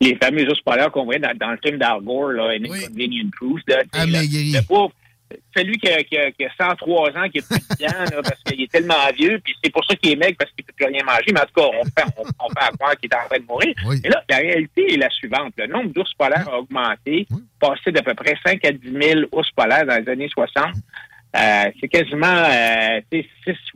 Les 0.00 0.16
fameux 0.16 0.48
ours 0.50 0.60
polaires 0.62 0.90
qu'on 0.90 1.04
voit 1.04 1.18
dans, 1.18 1.50
le 1.50 1.58
film 1.64 1.78
d'Argor, 1.78 2.32
là, 2.32 2.50
Inconvenient 2.50 3.30
Truth. 3.36 3.62
le 3.68 4.66
pauvre, 4.66 4.92
celui 5.56 5.78
qui 5.78 5.88
a, 5.88 6.02
qui, 6.02 6.18
a, 6.18 6.32
qui 6.32 6.44
a, 6.44 6.50
103 6.58 7.10
ans, 7.10 7.28
qui 7.28 7.38
est 7.38 7.48
plus 7.48 7.60
dedans, 7.78 8.20
parce 8.22 8.42
qu'il 8.44 8.60
est 8.60 8.70
tellement 8.70 8.94
vieux, 9.16 9.40
puis 9.42 9.54
c'est 9.62 9.70
pour 9.70 9.84
ça 9.84 9.94
qu'il 9.94 10.10
est 10.10 10.16
maigre, 10.16 10.36
parce 10.38 10.50
qu'il 10.50 10.64
ne 10.64 10.66
peut 10.66 10.74
plus 10.76 10.86
rien 10.86 11.04
manger, 11.04 11.32
mais 11.32 11.40
en 11.40 11.44
tout 11.44 11.54
cas, 11.54 11.68
on 11.80 11.84
fait, 11.84 12.08
on, 12.18 12.22
on 12.44 12.48
fait 12.48 12.76
croire 12.76 12.96
qu'il 12.96 13.10
est 13.10 13.14
en 13.14 13.28
train 13.28 13.38
de 13.38 13.46
mourir. 13.46 13.74
Et 14.04 14.08
là, 14.08 14.24
la 14.28 14.36
réalité 14.38 14.94
est 14.94 14.96
la 14.96 15.10
suivante. 15.10 15.52
Le 15.56 15.68
nombre 15.68 15.92
d'ours 15.92 16.12
polaires 16.14 16.48
a 16.48 16.58
augmenté, 16.58 17.28
passé 17.60 17.92
d'à 17.92 18.02
peu 18.02 18.14
près 18.14 18.36
5 18.44 18.64
à 18.64 18.72
10 18.72 18.90
000 18.90 19.20
ours 19.30 19.50
polaires 19.52 19.86
dans 19.86 20.02
les 20.02 20.08
années 20.10 20.28
60 20.28 20.74
euh, 21.34 21.70
c'est 21.80 21.88
quasiment 21.88 22.26
euh, 22.26 23.00
six 23.10 23.24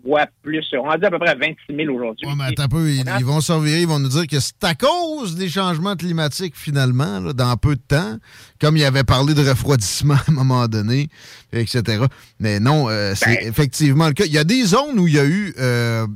fois 0.03 0.27
plus. 0.43 0.63
On 0.75 0.91
a 0.91 0.99
dit 0.99 1.07
à 1.07 1.11
peu 1.11 1.19
près 1.19 1.35
26 1.35 1.75
000 1.75 1.95
aujourd'hui. 1.95 2.29
mais 2.37 2.45
attends 2.45 2.65
un 2.65 2.69
peu, 2.69 2.91
ils, 2.91 3.25
vont 3.25 3.41
surveiller, 3.41 3.81
ils 3.81 3.87
vont 3.87 3.99
nous 3.99 4.11
dire 4.11 4.27
que 4.27 4.39
c'est 4.41 4.63
à 4.63 4.75
cause 4.75 5.37
des 5.37 5.49
changements 5.49 5.97
climatiques, 5.97 6.55
finalement, 6.55 7.33
dans 7.33 7.57
peu 7.57 7.77
de 7.77 7.81
temps, 7.81 8.19
comme 8.61 8.77
il 8.77 8.85
avait 8.85 9.05
parlé 9.05 9.33
de 9.33 9.41
refroidissement 9.49 10.15
à 10.29 10.31
un 10.31 10.33
moment 10.33 10.69
donné, 10.69 11.09
etc. 11.55 12.05
Mais 12.41 12.61
non, 12.61 12.91
euh, 12.91 13.15
c'est 13.15 13.37
ben. 13.37 13.49
effectivement 13.49 14.09
le 14.09 14.13
cas. 14.13 14.27
Il 14.27 14.33
y 14.33 14.39
a 14.39 14.45
des 14.45 14.65
zones 14.65 14.99
où 14.99 15.09
il 15.09 15.15
y 15.15 15.19
a 15.19 15.25
eu 15.25 15.55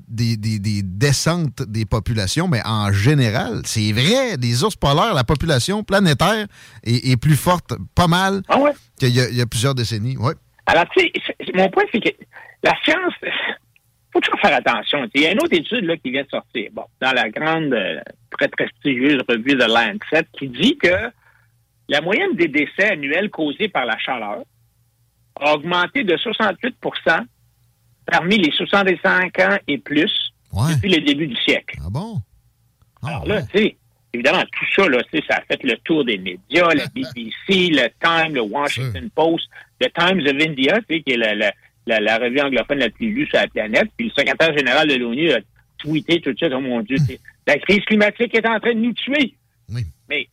des, 0.08 0.36
des, 0.36 0.82
descentes 0.82 1.62
des 1.62 1.86
populations, 1.86 2.48
mais 2.48 2.60
en 2.66 2.92
général, 2.92 3.62
c'est 3.64 3.92
vrai, 3.92 4.36
des 4.36 4.62
ours 4.62 4.76
polaires, 4.76 5.14
la 5.14 5.24
population 5.24 5.84
planétaire 5.84 6.46
est, 6.84 7.16
plus 7.16 7.36
forte, 7.36 7.72
pas 7.94 8.08
mal, 8.08 8.42
ah 8.48 8.58
qu'il 8.98 9.08
y, 9.08 9.36
y, 9.36 9.40
a 9.40 9.46
plusieurs 9.46 9.74
décennies. 9.74 10.18
Ouais. 10.18 10.34
Alors, 10.66 10.84
tu 10.96 11.00
sais, 11.04 11.12
mon 11.54 11.68
point, 11.70 11.84
c'est 11.92 12.00
que 12.00 12.10
la 12.62 12.74
science, 12.84 13.14
faut 14.12 14.20
toujours 14.20 14.40
faire 14.40 14.56
attention. 14.56 15.08
Il 15.14 15.22
y 15.22 15.26
a 15.26 15.32
une 15.32 15.40
autre 15.40 15.54
étude 15.54 15.84
là, 15.84 15.96
qui 15.96 16.10
vient 16.10 16.22
de 16.22 16.28
sortir, 16.28 16.70
bon, 16.72 16.84
dans 17.00 17.12
la 17.12 17.28
grande, 17.30 17.72
euh, 17.72 18.00
très 18.30 18.48
prestigieuse 18.48 19.20
revue 19.28 19.54
de 19.54 19.64
Lancet, 19.64 20.26
qui 20.38 20.48
dit 20.48 20.76
que 20.78 21.10
la 21.88 22.00
moyenne 22.00 22.34
des 22.36 22.48
décès 22.48 22.92
annuels 22.92 23.30
causés 23.30 23.68
par 23.68 23.84
la 23.84 23.98
chaleur 23.98 24.42
a 25.40 25.54
augmenté 25.54 26.04
de 26.04 26.16
68% 26.16 27.24
parmi 28.06 28.38
les 28.38 28.52
65 28.52 29.38
ans 29.40 29.58
et 29.66 29.78
plus 29.78 30.32
depuis 30.52 30.90
le 30.90 31.00
début 31.04 31.26
du 31.26 31.36
siècle. 31.36 31.78
Ah 31.80 31.90
bon? 31.90 32.20
Ah, 33.02 33.08
Alors 33.08 33.26
là, 33.26 33.42
tu 33.42 33.58
sais, 33.58 33.76
évidemment, 34.12 34.42
tout 34.42 34.66
ça, 34.74 34.88
là, 34.88 34.98
ça 35.28 35.36
a 35.36 35.40
fait 35.42 35.62
le 35.62 35.76
tour 35.78 36.04
des 36.04 36.18
médias, 36.18 36.68
la 36.74 36.86
BBC, 36.94 37.70
le 37.70 37.88
Time, 38.00 38.34
le 38.34 38.42
Washington 38.42 39.08
Post, 39.14 39.48
le 39.80 39.88
Times 39.88 40.20
of 40.26 40.46
India, 40.46 40.80
qui 40.88 41.02
est 41.06 41.16
la, 41.16 41.34
la, 41.34 42.00
la, 42.00 42.18
revue 42.18 42.40
anglophone 42.40 42.78
la 42.78 42.90
plus 42.90 43.12
lue 43.12 43.26
sur 43.26 43.38
la 43.38 43.48
planète. 43.48 43.90
Puis 43.96 44.08
le 44.08 44.12
secrétaire 44.12 44.56
général 44.56 44.88
de 44.88 44.94
l'ONU 44.94 45.32
a 45.32 45.40
tweeté 45.78 46.20
tout 46.20 46.32
de 46.32 46.36
suite, 46.36 46.52
oh 46.54 46.60
mon 46.60 46.80
Dieu, 46.80 46.96
la 47.46 47.58
crise 47.58 47.84
climatique 47.86 48.34
est 48.34 48.46
en 48.46 48.60
train 48.60 48.74
de 48.74 48.80
nous 48.80 48.92
tuer. 48.92 49.34
Oui. 49.68 49.84
Mais 50.08 50.28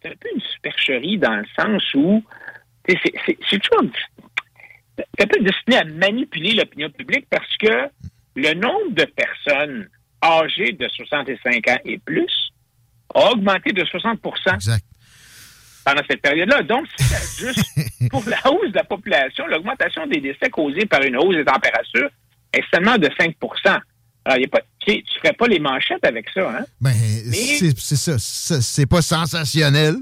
c'est 0.00 0.08
un 0.08 0.14
peu 0.20 0.28
une 0.34 0.40
supercherie 0.40 1.18
dans 1.18 1.36
le 1.36 1.46
sens 1.58 1.82
où 1.94 2.22
c'est 2.88 3.58
toujours 3.60 3.82
c'est 4.96 5.24
un 5.24 5.26
peu 5.26 5.40
destiné 5.42 5.76
à 5.76 5.84
manipuler 5.84 6.54
l'opinion 6.54 6.88
publique 6.90 7.26
parce 7.28 7.56
que 7.58 7.90
le 8.36 8.54
nombre 8.54 8.92
de 8.92 9.04
personnes 9.04 9.88
âgés 10.22 10.72
de 10.72 10.88
65 10.88 11.68
ans 11.68 11.78
et 11.84 11.98
plus 11.98 12.52
a 13.14 13.30
augmenté 13.32 13.72
de 13.72 13.82
60% 13.82 14.80
pendant 15.84 16.02
cette 16.08 16.20
période-là. 16.20 16.62
Donc, 16.62 16.86
c'est 16.98 17.46
juste 17.46 18.10
pour 18.10 18.22
la 18.26 18.38
hausse 18.50 18.70
de 18.70 18.76
la 18.76 18.84
population, 18.84 19.46
l'augmentation 19.46 20.06
des 20.06 20.20
décès 20.20 20.50
causés 20.50 20.86
par 20.86 21.02
une 21.02 21.16
hausse 21.16 21.36
des 21.36 21.44
températures 21.44 22.10
est 22.52 22.64
seulement 22.72 22.98
de 22.98 23.08
5 23.18 23.36
alors, 24.26 24.38
y 24.38 24.46
pas, 24.48 24.60
tu 24.80 24.90
ne 24.90 25.20
ferais 25.20 25.34
pas 25.34 25.46
les 25.46 25.60
manchettes 25.60 26.04
avec 26.04 26.26
ça, 26.34 26.50
hein? 26.50 26.64
Ben, 26.80 26.92
c'est 26.92 27.96
ça. 27.96 28.16
C'est 28.18 28.86
pas 28.86 29.00
sensationnel 29.00 29.94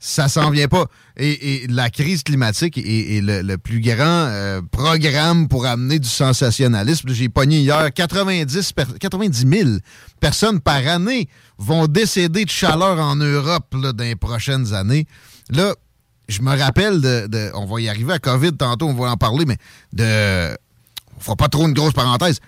ça 0.00 0.28
s'en 0.28 0.50
vient 0.50 0.68
pas. 0.68 0.86
Et, 1.16 1.66
la 1.68 1.90
crise 1.90 2.22
climatique 2.22 2.78
est, 2.78 3.20
le, 3.20 3.56
plus 3.56 3.80
grand 3.80 4.26
euh, 4.28 4.62
programme 4.70 5.48
pour 5.48 5.66
amener 5.66 5.98
du 5.98 6.08
sensationnalisme. 6.08 7.08
J'ai 7.12 7.28
pogné 7.28 7.58
hier 7.58 7.92
90, 7.92 8.72
90 9.00 9.46
000 9.48 9.70
personnes 10.20 10.60
par 10.60 10.86
année 10.86 11.28
vont 11.58 11.86
décéder 11.86 12.44
de 12.44 12.50
chaleur 12.50 13.00
en 13.00 13.16
Europe 13.16 13.74
dans 13.74 14.04
les 14.04 14.14
prochaines 14.14 14.72
années. 14.72 15.06
Là, 15.50 15.74
je 16.28 16.42
me 16.42 16.56
rappelle 16.56 17.00
de, 17.00 17.50
On 17.54 17.66
va 17.66 17.80
y 17.80 17.88
arriver 17.88 18.12
à 18.12 18.18
COVID 18.18 18.52
tantôt, 18.52 18.86
on 18.86 18.94
va 18.94 19.10
en 19.10 19.16
parler, 19.16 19.44
mais 19.46 19.56
de. 19.92 20.56
On 21.16 21.20
fera 21.20 21.36
pas 21.36 21.48
trop 21.48 21.66
une 21.66 21.74
grosse 21.74 21.94
parenthèse. 21.94 22.38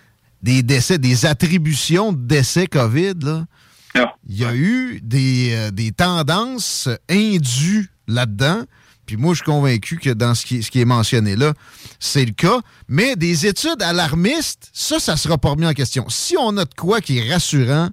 Des 0.42 0.62
décès, 0.62 0.98
des 0.98 1.26
attributions 1.26 2.12
de 2.12 2.18
décès 2.18 2.66
COVID, 2.66 3.14
là. 3.22 3.46
Il 3.94 4.38
y 4.38 4.44
a 4.44 4.54
eu 4.54 5.00
des, 5.02 5.52
euh, 5.52 5.70
des 5.70 5.92
tendances 5.92 6.88
indues 7.08 7.90
là-dedans. 8.06 8.64
Puis 9.06 9.16
moi, 9.16 9.32
je 9.32 9.38
suis 9.38 9.44
convaincu 9.44 9.98
que 9.98 10.10
dans 10.10 10.34
ce 10.34 10.46
qui, 10.46 10.62
ce 10.62 10.70
qui 10.70 10.80
est 10.80 10.84
mentionné 10.84 11.34
là, 11.34 11.52
c'est 11.98 12.24
le 12.24 12.32
cas. 12.32 12.60
Mais 12.88 13.16
des 13.16 13.46
études 13.46 13.82
alarmistes, 13.82 14.70
ça, 14.72 15.00
ça 15.00 15.16
sera 15.16 15.36
pas 15.36 15.50
remis 15.50 15.66
en 15.66 15.72
question. 15.72 16.08
Si 16.08 16.36
on 16.38 16.56
a 16.58 16.64
de 16.64 16.74
quoi 16.74 17.00
qui 17.00 17.18
est 17.18 17.32
rassurant, 17.32 17.88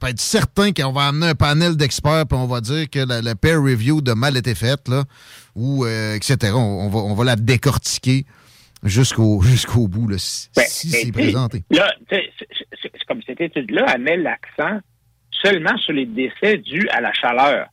peut 0.00 0.08
être 0.08 0.20
certain 0.20 0.72
qu'on 0.72 0.92
va 0.92 1.06
amener 1.06 1.28
un 1.28 1.34
panel 1.34 1.76
d'experts 1.76 2.26
puis 2.28 2.36
on 2.36 2.46
va 2.46 2.60
dire 2.60 2.90
que 2.90 2.98
la, 2.98 3.34
peer 3.34 3.62
review 3.62 4.00
de 4.00 4.12
mal 4.12 4.36
été 4.36 4.54
faite, 4.54 4.88
là, 4.88 5.04
ou 5.54 5.84
euh, 5.84 6.14
etc. 6.14 6.52
On, 6.54 6.88
va, 6.88 6.98
on 6.98 7.14
va 7.14 7.24
la 7.24 7.36
décortiquer 7.36 8.26
jusqu'au 8.82 9.40
jusqu'au 9.40 9.88
bout, 9.88 10.08
là, 10.08 10.16
si, 10.18 10.48
ben, 10.54 10.64
c'est 10.68 11.12
présenté. 11.12 11.62
Là, 11.70 11.94
c'est 12.10 13.04
comme 13.06 13.20
cette 13.26 13.40
étude-là, 13.40 13.86
elle 13.94 14.02
met 14.02 14.16
l'accent 14.16 14.80
seulement 15.44 15.76
sur 15.78 15.92
les 15.92 16.06
décès 16.06 16.58
dus 16.58 16.88
à 16.90 17.00
la 17.00 17.12
chaleur. 17.12 17.68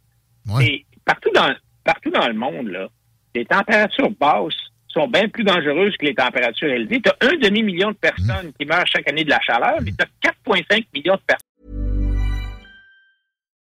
Et 0.61 0.85
partout 1.05 1.29
dans, 1.33 1.53
partout 1.83 2.09
dans 2.09 2.27
le 2.27 2.33
monde, 2.33 2.67
là, 2.67 2.87
les 3.33 3.45
températures 3.45 4.11
basses 4.11 4.53
sont 4.87 5.07
bien 5.07 5.29
plus 5.29 5.43
dangereuses 5.43 5.95
que 5.97 6.05
les 6.05 6.15
températures 6.15 6.69
élevées. 6.69 7.01
Tu 7.01 7.09
as 7.09 7.27
un 7.27 7.37
demi-million 7.37 7.91
de 7.91 7.95
personnes 7.95 8.47
mmh. 8.47 8.53
qui 8.59 8.65
meurent 8.65 8.87
chaque 8.87 9.07
année 9.09 9.23
de 9.23 9.29
la 9.29 9.39
chaleur, 9.39 9.75
mais 9.81 9.91
tu 9.91 10.03
as 10.03 10.31
4,5 10.49 10.85
millions 10.93 11.15
de 11.15 11.21
personnes. 11.21 11.50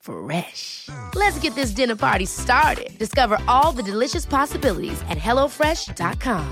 Fresh. 0.00 0.88
Let's 1.14 1.38
get 1.40 1.54
this 1.54 1.72
dinner 1.72 1.94
party 1.96 2.24
started. 2.26 2.96
Discover 2.98 3.36
all 3.48 3.72
the 3.72 3.82
delicious 3.82 4.24
possibilities 4.26 5.00
at 5.10 5.18
hellofresh.com. 5.18 6.46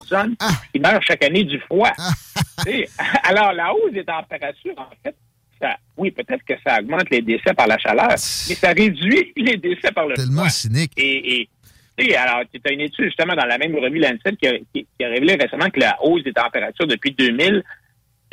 personnes 0.00 0.36
Ah. 0.40 0.50
qui 0.72 0.80
meurent 0.80 1.02
chaque 1.02 1.24
année 1.24 1.44
du 1.44 1.58
froid. 1.60 1.92
Sais, 2.64 2.86
Alors, 3.22 3.52
la 3.52 3.72
hausse 3.72 3.92
des 3.92 4.04
températures, 4.04 4.74
en 4.76 4.88
fait, 5.02 5.16
ça, 5.60 5.76
oui, 5.96 6.10
peut-être 6.10 6.44
que 6.44 6.54
ça 6.66 6.78
augmente 6.80 7.08
les 7.10 7.22
décès 7.22 7.54
par 7.54 7.66
la 7.66 7.78
chaleur, 7.78 8.08
mais 8.10 8.16
ça 8.54 8.68
réduit 8.72 9.32
les 9.36 9.56
décès 9.56 9.90
par 9.92 10.06
le 10.06 10.14
Tellement 10.14 10.40
froid. 10.42 10.48
cynique. 10.50 10.92
Et, 10.98 11.40
et 11.40 11.48
tu 11.96 12.04
sais, 12.06 12.16
alors, 12.16 12.42
tu 12.52 12.60
as 12.66 12.72
une 12.72 12.80
étude 12.82 13.06
justement 13.06 13.34
dans 13.34 13.46
la 13.46 13.56
même 13.58 13.74
revue 13.76 13.98
Lancet 13.98 14.36
qui 14.36 14.46
a, 14.46 14.58
qui- 14.74 14.86
qui 14.98 15.04
a 15.04 15.08
révélé 15.08 15.36
récemment 15.36 15.70
que 15.70 15.80
la 15.80 15.96
hausse 16.02 16.22
des 16.24 16.32
températures 16.34 16.86
depuis 16.86 17.12
2000 17.12 17.64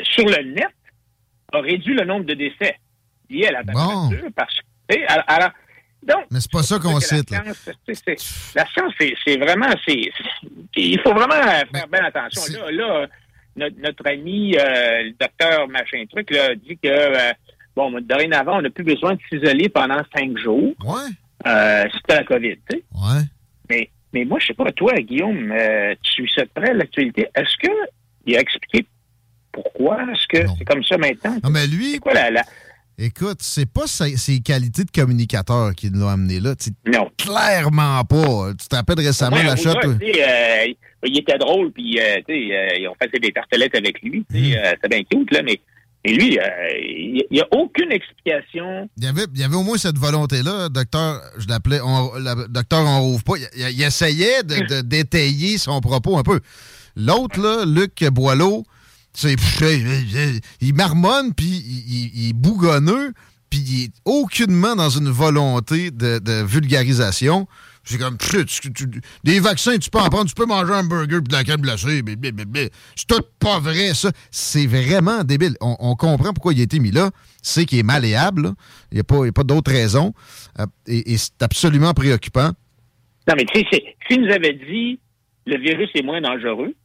sur 0.02 0.26
le 0.26 0.44
net 0.54 0.68
a 1.54 1.60
réduit 1.60 1.94
le 1.96 2.06
nombre 2.06 2.26
de 2.26 2.34
décès 2.34 2.76
liés 3.30 3.48
à 3.48 3.52
la 3.52 3.64
Bon. 3.64 3.74
température. 3.74 4.30
Parce 4.36 4.58
que, 4.90 4.96
alors, 5.08 5.24
alors, 5.28 5.50
donc, 6.04 6.26
Mais 6.32 6.40
c'est 6.40 6.52
pas 6.52 6.64
ça 6.64 6.80
qu'on 6.80 7.00
cite. 7.00 7.30
La 7.32 7.38
là. 7.44 7.54
science, 7.54 7.74
c'est- 8.06 8.56
la 8.56 8.66
science, 8.68 8.94
c'est 9.00 9.14
c'est 9.26 9.38
vraiment, 9.38 9.70
c'est, 9.88 10.02
c'est- 10.18 10.82
il 10.82 11.00
faut 11.02 11.14
vraiment 11.14 11.36
faire 11.42 11.88
bien 11.92 12.04
attention. 12.06 12.42
c'est- 12.42 12.58
Là, 12.58 12.72
là, 12.72 13.08
notre, 13.56 13.76
notre 13.80 14.08
ami, 14.10 14.56
euh, 14.58 15.04
le 15.04 15.12
docteur 15.20 15.68
machin 15.68 16.04
truc, 16.10 16.32
là, 16.32 16.56
dit 16.56 16.78
que 16.82 16.88
euh, 16.88 17.32
bon, 17.76 17.92
dorénavant, 18.02 18.58
on 18.58 18.62
n'a 18.64 18.70
plus 18.72 18.84
besoin 18.84 19.14
de 19.14 19.20
s'isoler 19.30 19.70
pendant 19.70 20.02
cinq 20.16 20.38
jours. 20.38 20.74
Ouais, 20.84 21.10
Euh, 21.46 21.86
C'était 21.94 22.16
la 22.16 22.24
COVID, 22.24 22.56
tu 22.70 22.78
sais. 22.78 22.84
ouais. 22.94 23.22
Mais, 23.70 23.90
mais 24.14 24.26
moi, 24.26 24.38
je 24.40 24.48
sais 24.48 24.54
pas, 24.54 24.72
toi, 24.72 24.94
Guillaume, 24.94 25.52
euh, 25.52 25.96
tu 26.04 26.12
suis 26.28 26.32
de 26.38 26.48
près, 26.54 26.74
l'actualité. 26.74 27.28
Est-ce 27.36 27.58
que 27.58 27.72
il 28.28 28.38
a 28.38 28.42
expliqué 28.42 28.86
pourquoi? 29.52 29.98
Est-ce 30.14 30.28
que 30.28 30.48
c'est 30.58 30.66
comme 30.66 30.84
ça 30.84 30.98
maintenant? 30.98 31.38
Non, 31.44 31.50
mais 31.50 31.68
lui, 31.68 31.94
C'est 31.94 32.00
quoi 32.00 32.14
la, 32.14 32.30
la... 32.32 32.42
écoute, 32.98 33.40
c'est 33.42 33.66
pas 33.72 33.88
ses, 33.88 34.18
ses 34.18 34.40
qualités 34.40 34.84
de 34.84 34.92
communicateur 34.92 35.74
qui 35.76 35.90
l'ont 35.90 36.08
amené 36.08 36.40
là. 36.40 36.54
Non. 36.86 37.10
clairement 37.18 38.04
pas. 38.04 38.52
Tu 38.60 38.68
te 38.68 38.76
rappelles 38.76 39.00
récemment 39.06 39.38
Ouais, 39.38 39.44
la 39.44 39.56
shot? 39.56 39.70
euh, 39.86 40.66
il 41.04 41.18
était 41.18 41.38
drôle, 41.38 41.72
puis 41.72 42.00
euh, 42.00 42.18
euh, 42.30 42.68
ils 42.80 42.88
ont 42.88 42.96
fait 43.02 43.20
des 43.20 43.32
tartelettes 43.32 43.76
avec 43.76 44.02
lui. 44.02 44.26
Mm. 44.30 44.36
euh, 44.36 44.72
C'était 44.82 44.88
bien 44.90 45.04
cute, 45.10 45.32
là, 45.32 45.42
mais 45.44 45.60
et 46.04 46.14
lui, 46.16 46.40
euh, 46.40 46.44
il 46.80 47.24
n'y 47.30 47.42
a 47.42 47.48
aucune 47.52 47.92
explication. 47.92 48.90
Il 48.98 49.04
y, 49.04 49.08
avait, 49.08 49.26
il 49.36 49.40
y 49.40 49.44
avait 49.44 49.56
au 49.56 49.62
moins 49.62 49.78
cette 49.78 50.00
volonté-là, 50.00 50.70
docteur, 50.70 51.22
je 51.38 51.48
l'appelais, 51.48 51.80
on, 51.80 52.14
la- 52.18 52.48
docteur, 52.50 52.84
on 52.88 53.02
rouvre 53.02 53.24
pas. 53.24 53.34
Il, 53.56 53.84
essayait 53.84 54.42
de, 54.42 54.56
de 54.78 54.82
détailler 54.82 55.60
son 55.60 55.80
propos 55.80 56.18
un 56.18 56.24
peu. 56.24 56.40
L'autre, 56.96 57.40
là, 57.40 57.66
Luc 57.66 58.04
Boileau, 58.12 58.66
c'est, 59.14 59.36
il, 60.62 60.74
marmonne, 60.74 61.34
puis 61.34 61.46
il, 61.48 62.30
est 62.30 62.34
bougonneux, 62.34 63.14
puis 63.50 63.60
il 63.60 63.84
est 63.86 63.92
aucunement 64.06 64.76
dans 64.76 64.90
une 64.90 65.10
volonté 65.10 65.92
de, 65.92 66.44
vulgarisation. 66.44 67.48
C'est 67.84 67.98
comme, 67.98 68.18
tu- 68.18 69.02
des 69.24 69.40
vaccins, 69.40 69.78
tu 69.78 69.90
peux 69.90 70.00
en 70.00 70.10
prendre, 70.10 70.30
tu 70.30 70.36
peux 70.36 70.46
manger 70.46 70.72
un 70.72 70.84
burger 70.84 71.18
puis 71.18 71.30
de 71.30 71.34
la 71.34 71.44
crème 71.44 71.62
glacée, 71.62 72.04
c'est 72.96 73.08
tout 73.08 73.24
pas 73.40 73.60
vrai, 73.60 73.96
ça. 73.96 74.12
C'est 74.30 74.68
vraiment 74.68 75.24
débile. 75.24 75.56
On, 75.62 75.96
comprend 75.96 76.32
pourquoi 76.32 76.54
il 76.54 76.60
a 76.60 76.64
été 76.64 76.80
mis 76.80 76.92
là. 76.92 77.10
C'est 77.42 77.66
qu'il 77.66 77.80
est 77.80 77.84
malléable, 77.84 78.44
là. 78.44 78.54
Il 78.92 78.96
n'y 78.96 79.02
a 79.02 79.04
pas, 79.04 79.32
pas 79.32 79.44
d'autre 79.44 79.72
raison. 79.72 80.14
Euh, 80.60 80.68
et 80.86 81.14
et 81.14 81.18
c'est 81.18 81.42
absolument 81.42 81.94
préoccupant. 81.96 82.52
Non, 83.28 83.34
mais 83.36 83.46
tu 83.46 83.62
sais, 83.62 83.84
s'il 84.08 84.22
nous 84.22 84.32
avait 84.32 84.54
dit 84.54 85.00
le 85.48 85.58
virus 85.58 85.90
est 85.96 86.04
moins 86.04 86.22
dangereux, 86.22 86.76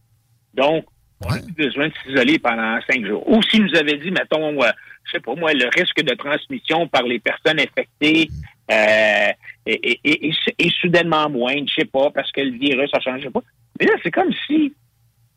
donc 0.55 0.87
on 1.25 1.33
Ouais. 1.33 1.41
plus 1.43 1.53
besoin 1.55 1.89
de 1.89 1.95
s'isoler 2.05 2.39
pendant 2.39 2.79
cinq 2.91 3.05
jours. 3.07 3.27
Ou 3.29 3.43
s'il 3.45 3.65
nous 3.65 3.75
avait 3.75 3.97
dit, 3.99 4.11
mettons, 4.11 4.63
euh, 4.63 4.69
je 5.05 5.13
sais 5.13 5.21
pas 5.21 5.35
moi, 5.35 5.53
le 5.55 5.69
risque 5.75 6.03
de 6.03 6.15
transmission 6.15 6.87
par 6.89 7.03
les 7.05 7.19
personnes 7.19 7.59
infectées 7.61 8.29
euh, 8.71 8.75
est, 8.75 9.35
est- 9.67 10.01
est- 10.05 10.25
est- 10.25 10.55
est 10.67 10.81
soudainement 10.81 11.31
moindre, 11.31 11.67
je 11.69 11.75
sais 11.83 11.85
pas, 11.87 12.11
parce 12.11 12.31
que 12.33 12.41
le 12.41 12.59
virus 12.59 12.91
a 12.93 13.01
changé, 13.01 13.31
pas. 13.31 13.41
Mais 13.81 13.87
là, 13.87 13.93
c'est 14.03 14.11
comme 14.11 14.33
si 14.47 14.75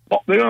Bon, 0.10 0.18
ben 0.28 0.38
là, 0.38 0.44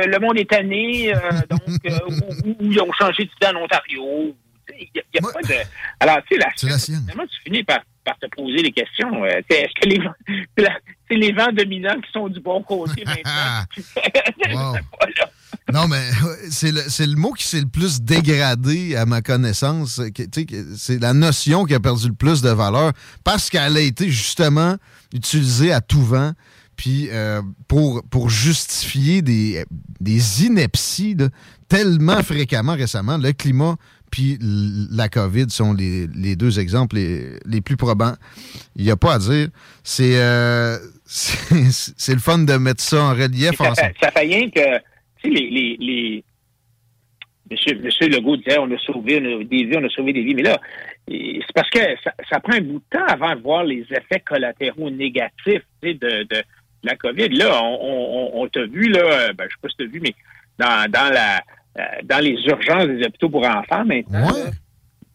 euh, 0.00 0.06
le 0.06 0.18
monde 0.18 0.38
est 0.38 0.48
tanné, 0.48 1.14
euh, 1.14 1.18
donc, 1.50 1.60
euh, 1.84 1.98
ou, 2.46 2.56
ils 2.62 2.80
ont 2.80 2.90
changé 2.94 3.24
d'idée 3.24 3.52
en 3.54 3.56
Ontario. 3.62 4.34
Il 4.80 4.88
n'y 4.94 5.00
a, 5.00 5.02
y 5.12 5.18
a 5.18 5.30
pas 5.30 5.42
de. 5.42 5.54
Alors, 6.00 6.16
tu 6.24 6.34
sais, 6.36 6.40
la 6.40 6.70
la 6.72 6.78
sienne. 6.78 7.00
Finalement, 7.02 7.26
tu 7.26 7.38
finis 7.44 7.62
par, 7.64 7.80
par 8.04 8.18
te 8.18 8.26
poser 8.36 8.62
des 8.62 8.72
questions. 8.72 9.24
Euh, 9.24 9.40
Est-ce 9.48 9.80
que 9.80 9.88
les 9.88 10.00
c'est 11.08 11.16
les 11.16 11.32
vents 11.32 11.52
dominants 11.52 12.00
qui 12.00 12.12
sont 12.12 12.28
du 12.28 12.40
bon 12.40 12.62
côté 12.62 13.04
maintenant? 13.06 14.74
Non, 15.72 15.88
mais 15.88 16.10
c'est 16.50 16.70
le, 16.72 16.82
le 16.82 17.16
mot 17.16 17.32
qui 17.32 17.44
s'est 17.44 17.60
le 17.60 17.66
plus 17.66 18.02
dégradé 18.02 18.96
à 18.96 19.06
ma 19.06 19.22
connaissance. 19.22 20.00
C'est 20.76 21.00
la 21.00 21.14
notion 21.14 21.64
qui 21.64 21.74
a 21.74 21.80
perdu 21.80 22.08
le 22.08 22.14
plus 22.14 22.42
de 22.42 22.50
valeur 22.50 22.92
parce 23.24 23.48
qu'elle 23.48 23.76
a 23.76 23.80
été 23.80 24.10
justement 24.10 24.76
utilisée 25.14 25.72
à 25.72 25.80
tout 25.80 26.02
vent. 26.02 26.32
Puis 26.76 27.08
euh, 27.10 27.40
pour, 27.66 28.02
pour 28.10 28.28
justifier 28.30 29.22
des, 29.22 29.64
des 30.00 30.44
inepties 30.44 31.14
là, 31.14 31.28
tellement 31.68 32.22
fréquemment 32.22 32.74
récemment, 32.74 33.16
le 33.16 33.32
climat 33.32 33.76
puis 34.14 34.38
la 34.92 35.08
COVID 35.08 35.50
sont 35.50 35.72
les, 35.72 36.06
les 36.06 36.36
deux 36.36 36.60
exemples 36.60 36.94
les, 36.94 37.40
les 37.46 37.60
plus 37.60 37.76
probants. 37.76 38.14
Il 38.76 38.84
n'y 38.84 38.90
a 38.92 38.96
pas 38.96 39.14
à 39.14 39.18
dire. 39.18 39.48
C'est 39.82 40.22
euh, 40.22 40.76
c'est 41.04 42.14
le 42.14 42.20
fun 42.20 42.38
de 42.38 42.52
mettre 42.52 42.80
ça 42.80 43.02
en 43.02 43.10
relief 43.10 43.56
ça, 43.56 43.72
ensemble. 43.72 43.88
fait, 43.88 43.94
ça 44.00 44.12
fait 44.12 44.20
rien 44.20 44.48
que, 44.50 44.76
tu 45.20 45.24
sais, 45.24 45.28
les, 45.30 45.76
les, 45.80 46.24
Monsieur, 47.50 47.76
Monsieur 47.82 48.06
Legault 48.06 48.36
disait, 48.36 48.56
on 48.58 48.70
a 48.70 48.78
sauvé 48.78 49.20
des 49.20 49.64
vies, 49.64 49.76
on 49.76 49.84
a 49.84 49.88
sauvé 49.88 50.12
des 50.12 50.22
vies, 50.22 50.36
mais 50.36 50.42
là, 50.42 50.60
c'est 51.08 51.52
parce 51.52 51.68
que 51.70 51.80
ça, 52.04 52.12
ça 52.30 52.38
prend 52.38 52.54
un 52.54 52.60
bout 52.60 52.78
de 52.78 52.96
temps 52.96 53.06
avant 53.06 53.34
de 53.34 53.40
voir 53.40 53.64
les 53.64 53.84
effets 53.90 54.22
collatéraux 54.24 54.90
négatifs, 54.90 55.64
tu 55.82 55.88
sais, 55.88 55.94
de, 55.94 56.22
de 56.22 56.42
la 56.84 56.94
COVID. 56.94 57.30
Là, 57.30 57.60
on, 57.64 57.78
on, 57.82 58.42
on 58.42 58.46
t'a 58.46 58.64
vu, 58.64 58.90
là, 58.90 59.32
ben, 59.32 59.46
je 59.48 59.54
sais 59.54 59.60
pas 59.60 59.68
si 59.70 59.76
t'as 59.76 59.84
vu, 59.86 60.00
mais 60.00 60.14
dans, 60.56 60.88
dans 60.88 61.12
la, 61.12 61.42
dans 62.04 62.22
les 62.24 62.36
urgences 62.46 62.86
des 62.86 63.04
hôpitaux 63.04 63.28
pour 63.30 63.44
enfants 63.46 63.84
maintenant, 63.84 64.26
Ouais. 64.32 64.50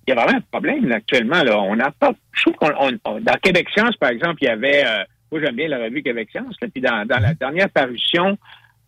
il 0.08 0.10
y 0.10 0.12
a 0.12 0.16
vraiment 0.16 0.38
un 0.38 0.42
problème 0.52 0.88
là, 0.88 0.98
actuellement. 0.98 1.42
Là. 1.44 1.58
On 1.60 1.76
n'a 1.76 1.92
pas. 1.92 2.12
Je 2.34 2.42
trouve 2.42 2.56
qu'on 2.56 2.72
on- 2.80 3.00
on- 3.06 3.20
dans 3.22 3.36
Québec 3.42 3.68
Science, 3.74 3.96
par 3.98 4.10
exemple, 4.10 4.38
il 4.42 4.46
y 4.46 4.50
avait. 4.50 4.84
euh, 4.86 5.04
moi, 5.32 5.42
j'aime 5.42 5.56
bien 5.56 5.68
la 5.68 5.78
revue 5.78 6.02
Québec 6.04 6.30
Science. 6.32 6.56
Là, 6.62 6.68
puis 6.74 6.82
dans, 6.82 7.06
dans 7.08 7.20
la 7.20 7.34
dernière 7.34 7.70
parution, 7.70 8.38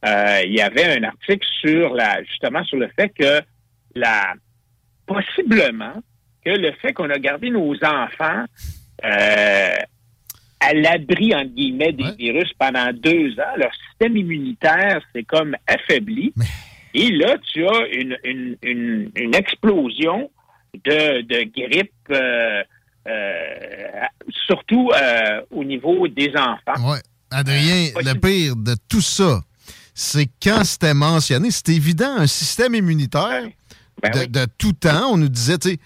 euh, 0.05 0.41
il 0.45 0.53
y 0.53 0.61
avait 0.61 0.97
un 0.97 1.03
article 1.03 1.47
sur 1.61 1.93
la 1.93 2.23
justement 2.23 2.63
sur 2.65 2.77
le 2.77 2.89
fait 2.97 3.09
que 3.09 3.41
la 3.95 4.33
possiblement 5.05 5.93
que 6.43 6.49
le 6.49 6.71
fait 6.81 6.93
qu'on 6.93 7.09
a 7.09 7.19
gardé 7.19 7.49
nos 7.51 7.73
enfants 7.83 8.45
euh, 9.05 9.75
à 10.59 10.73
l'abri 10.73 11.33
entre 11.35 11.49
guillemets 11.53 11.91
des 11.91 12.03
Ouais. 12.03 12.15
virus 12.17 12.51
pendant 12.57 12.91
deux 12.93 13.31
ans, 13.39 13.55
leur 13.57 13.71
système 13.89 14.15
immunitaire 14.17 15.01
s'est 15.13 15.23
comme 15.23 15.55
affaibli. 15.67 16.33
Mais- 16.35 16.45
Et 16.93 17.11
là, 17.11 17.37
tu 17.51 17.65
as 17.65 17.87
une, 17.93 18.17
une, 18.23 18.57
une, 18.63 19.11
une 19.15 19.35
explosion 19.35 20.29
de, 20.85 21.21
de 21.21 21.43
grippe, 21.55 21.91
euh, 22.11 22.63
euh, 23.07 24.05
surtout 24.47 24.91
euh, 24.95 25.41
au 25.51 25.63
niveau 25.63 26.07
des 26.07 26.31
enfants. 26.35 26.91
Ouais. 26.91 26.99
Adrien, 27.31 27.89
le 27.95 28.13
pire 28.19 28.55
de 28.55 28.75
tout 28.89 29.01
ça, 29.01 29.41
c'est 29.93 30.29
quand 30.41 30.63
c'était 30.63 30.93
mentionné, 30.93 31.49
c'est 31.51 31.69
évident, 31.69 32.15
un 32.17 32.27
système 32.27 32.75
immunitaire 32.75 33.43
Ben 34.01 34.11
de, 34.11 34.19
oui. 34.19 34.27
de 34.27 34.45
tout 34.57 34.73
temps, 34.73 35.11
on 35.13 35.17
nous 35.17 35.29
disait, 35.29 35.57
tu 35.57 35.69
sais, 35.71 35.77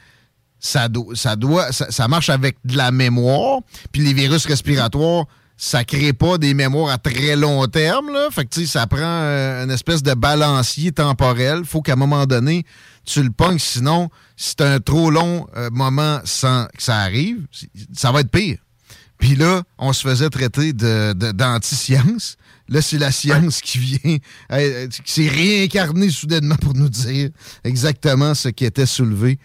ça, 0.60 0.88
do- 0.88 1.14
ça 1.14 1.36
doit, 1.36 1.72
ça, 1.72 1.92
ça 1.92 2.08
marche 2.08 2.30
avec 2.30 2.58
de 2.66 2.76
la 2.78 2.92
mémoire, 2.92 3.60
puis 3.92 4.02
les 4.02 4.14
virus 4.14 4.46
respiratoires, 4.48 5.26
ça 5.58 5.86
crée 5.86 6.14
pas 6.14 6.38
des 6.38 6.54
mémoires 6.54 6.92
à 6.92 6.98
très 6.98 7.36
long 7.36 7.66
terme. 7.68 8.12
Fait 8.32 8.46
que, 8.46 8.66
ça 8.66 8.88
prend 8.88 9.00
euh, 9.02 9.64
une 9.64 9.72
espèce 9.72 10.04
de 10.04 10.14
balancier 10.14 10.92
temporel. 10.92 11.64
Faut 11.66 11.82
qu'à 11.82 11.94
un 11.94 11.98
moment 11.98 12.26
donné, 12.26 12.66
tu 13.06 13.24
le 13.24 13.32
pognes, 13.32 13.60
sinon, 13.60 14.10
si 14.36 14.50
c'est 14.50 14.62
un 14.62 14.80
trop 14.80 15.10
long 15.10 15.48
euh, 15.56 15.70
moment 15.72 16.20
sans 16.26 16.66
que 16.76 16.84
ça 16.84 16.98
arrive, 16.98 17.46
ça 17.94 18.12
va 18.12 18.22
être 18.22 18.32
pire. 18.32 18.58
Puis 19.18 19.36
là, 19.36 19.64
on 19.78 19.94
se 19.94 20.08
faisait 20.08 20.30
traiter 20.30 20.74
d'anti-science. 20.74 22.38
Là, 22.68 22.82
c'est 22.82 22.98
la 22.98 23.12
science 23.12 23.62
qui 23.62 23.78
vient, 23.78 24.18
euh, 24.52 24.88
qui 24.88 25.12
s'est 25.12 25.30
réincarnée 25.30 26.10
soudainement 26.10 26.58
pour 26.58 26.74
nous 26.74 26.90
dire 26.90 27.30
exactement 27.64 28.34
ce 28.34 28.50
qui 28.50 28.66
était 28.66 28.86
soulevé 28.86 29.40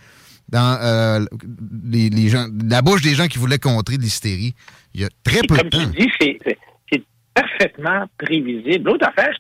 dans 0.51 0.79
euh, 0.83 1.25
les, 1.85 2.11
les 2.11 2.29
gens, 2.29 2.47
la 2.69 2.83
bouche 2.83 3.03
des 3.03 3.15
gens 3.15 3.27
qui 3.27 3.39
voulaient 3.39 3.59
contrer 3.59 3.97
l'hystérie. 3.97 4.55
Il 4.95 5.01
y 5.01 5.05
a 5.05 5.09
très 5.25 5.41
peu 5.47 5.57
de 5.57 5.61
comme 5.61 5.71
tu 5.71 5.79
temps. 5.79 5.87
dis, 5.87 6.11
c'est, 6.21 6.39
parfaitement 7.33 8.07
prévisible. 8.19 8.91
L'autre 8.91 9.07
affaire, 9.09 9.31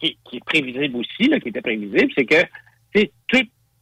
qui, 0.00 0.16
est 0.32 0.44
prévisible 0.44 0.96
aussi, 0.96 1.28
là, 1.28 1.40
qui 1.40 1.48
était 1.48 1.60
prévisible, 1.60 2.10
c'est 2.16 2.24
que 2.24 2.46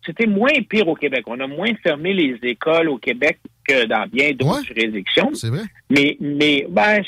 c'était 0.04 0.26
moins 0.26 0.52
pire 0.68 0.88
au 0.88 0.94
Québec. 0.94 1.24
On 1.26 1.38
a 1.40 1.46
moins 1.46 1.74
fermé 1.82 2.14
les 2.14 2.38
écoles 2.42 2.88
au 2.88 2.96
Québec 2.96 3.38
que 3.68 3.84
dans 3.84 4.06
bien 4.06 4.32
d'autres 4.32 4.64
juridictions. 4.64 5.34
C'est 5.34 5.50
vrai. 5.50 5.64
Mais, 5.90 6.16
mais 6.20 6.66
ben, 6.70 7.02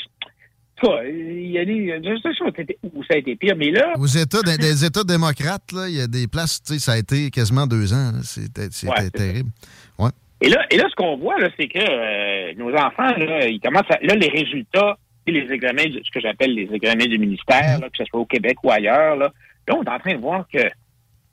il 0.83 1.51
y 1.51 1.59
a 1.59 1.65
des, 1.65 1.99
choses 2.37 2.51
où 2.93 3.03
ça 3.03 3.15
a 3.15 3.17
été 3.17 3.35
pire, 3.35 3.55
mais 3.57 3.71
là. 3.71 3.93
Aux 3.97 4.05
États, 4.05 4.41
des, 4.41 4.85
États 4.85 5.03
démocrates, 5.03 5.71
là, 5.71 5.87
il 5.87 5.95
y 5.95 6.01
a 6.01 6.07
des 6.07 6.27
places, 6.27 6.61
tu 6.61 6.73
sais, 6.73 6.79
ça 6.79 6.93
a 6.93 6.97
été 6.97 7.29
quasiment 7.31 7.67
deux 7.67 7.93
ans. 7.93 8.11
C'était 8.23 8.69
terrible. 9.09 9.49
Ouais. 9.97 10.09
Et 10.41 10.49
là, 10.49 10.65
et 10.71 10.77
là, 10.77 10.85
ce 10.89 10.95
qu'on 10.95 11.17
voit, 11.17 11.37
là, 11.39 11.49
c'est 11.59 11.67
que 11.67 11.79
euh, 11.79 12.53
nos 12.55 12.73
enfants, 12.73 13.15
là, 13.17 13.47
ils 13.47 13.59
commencent 13.59 13.91
à, 13.91 13.99
là, 14.01 14.15
les 14.15 14.29
résultats, 14.29 14.97
les 15.27 15.51
examens, 15.51 15.83
ce 15.83 16.11
que 16.11 16.21
j'appelle 16.21 16.53
les 16.53 16.69
examens 16.73 17.05
du 17.05 17.17
ministère, 17.17 17.79
là, 17.79 17.89
que 17.89 17.97
ce 17.97 18.05
soit 18.05 18.19
au 18.19 18.25
Québec 18.25 18.57
ou 18.63 18.71
ailleurs, 18.71 19.15
là, 19.15 19.31
là, 19.67 19.75
on 19.75 19.83
est 19.83 19.89
en 19.89 19.99
train 19.99 20.15
de 20.15 20.21
voir 20.21 20.45
que 20.51 20.59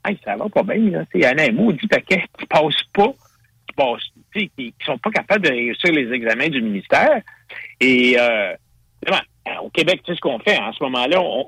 hey, 0.07 0.17
ça 0.23 0.35
va 0.35 0.49
pas 0.49 0.63
bien. 0.63 0.91
Là. 0.91 1.05
Il 1.13 1.21
y 1.21 1.27
en 1.27 1.37
a 1.37 1.43
un 1.43 1.51
mot 1.51 1.71
dit 1.71 1.87
paquet 1.87 2.23
qui 2.37 2.45
passent 2.45 2.83
pas, 2.93 3.11
qui 3.67 3.75
passent, 3.75 4.07
qui, 4.33 4.73
sont 4.85 4.97
pas 4.97 5.11
capables 5.11 5.45
de 5.45 5.51
réussir 5.51 5.91
les 5.91 6.11
examens 6.11 6.49
du 6.49 6.61
ministère. 6.61 7.21
Et 7.79 8.17
euh, 8.19 8.53
au 9.63 9.69
Québec, 9.69 10.01
tu 10.03 10.11
sais 10.11 10.15
ce 10.15 10.21
qu'on 10.21 10.39
fait 10.39 10.57
en 10.57 10.71
ce 10.73 10.83
moment-là, 10.83 11.21
on, 11.21 11.45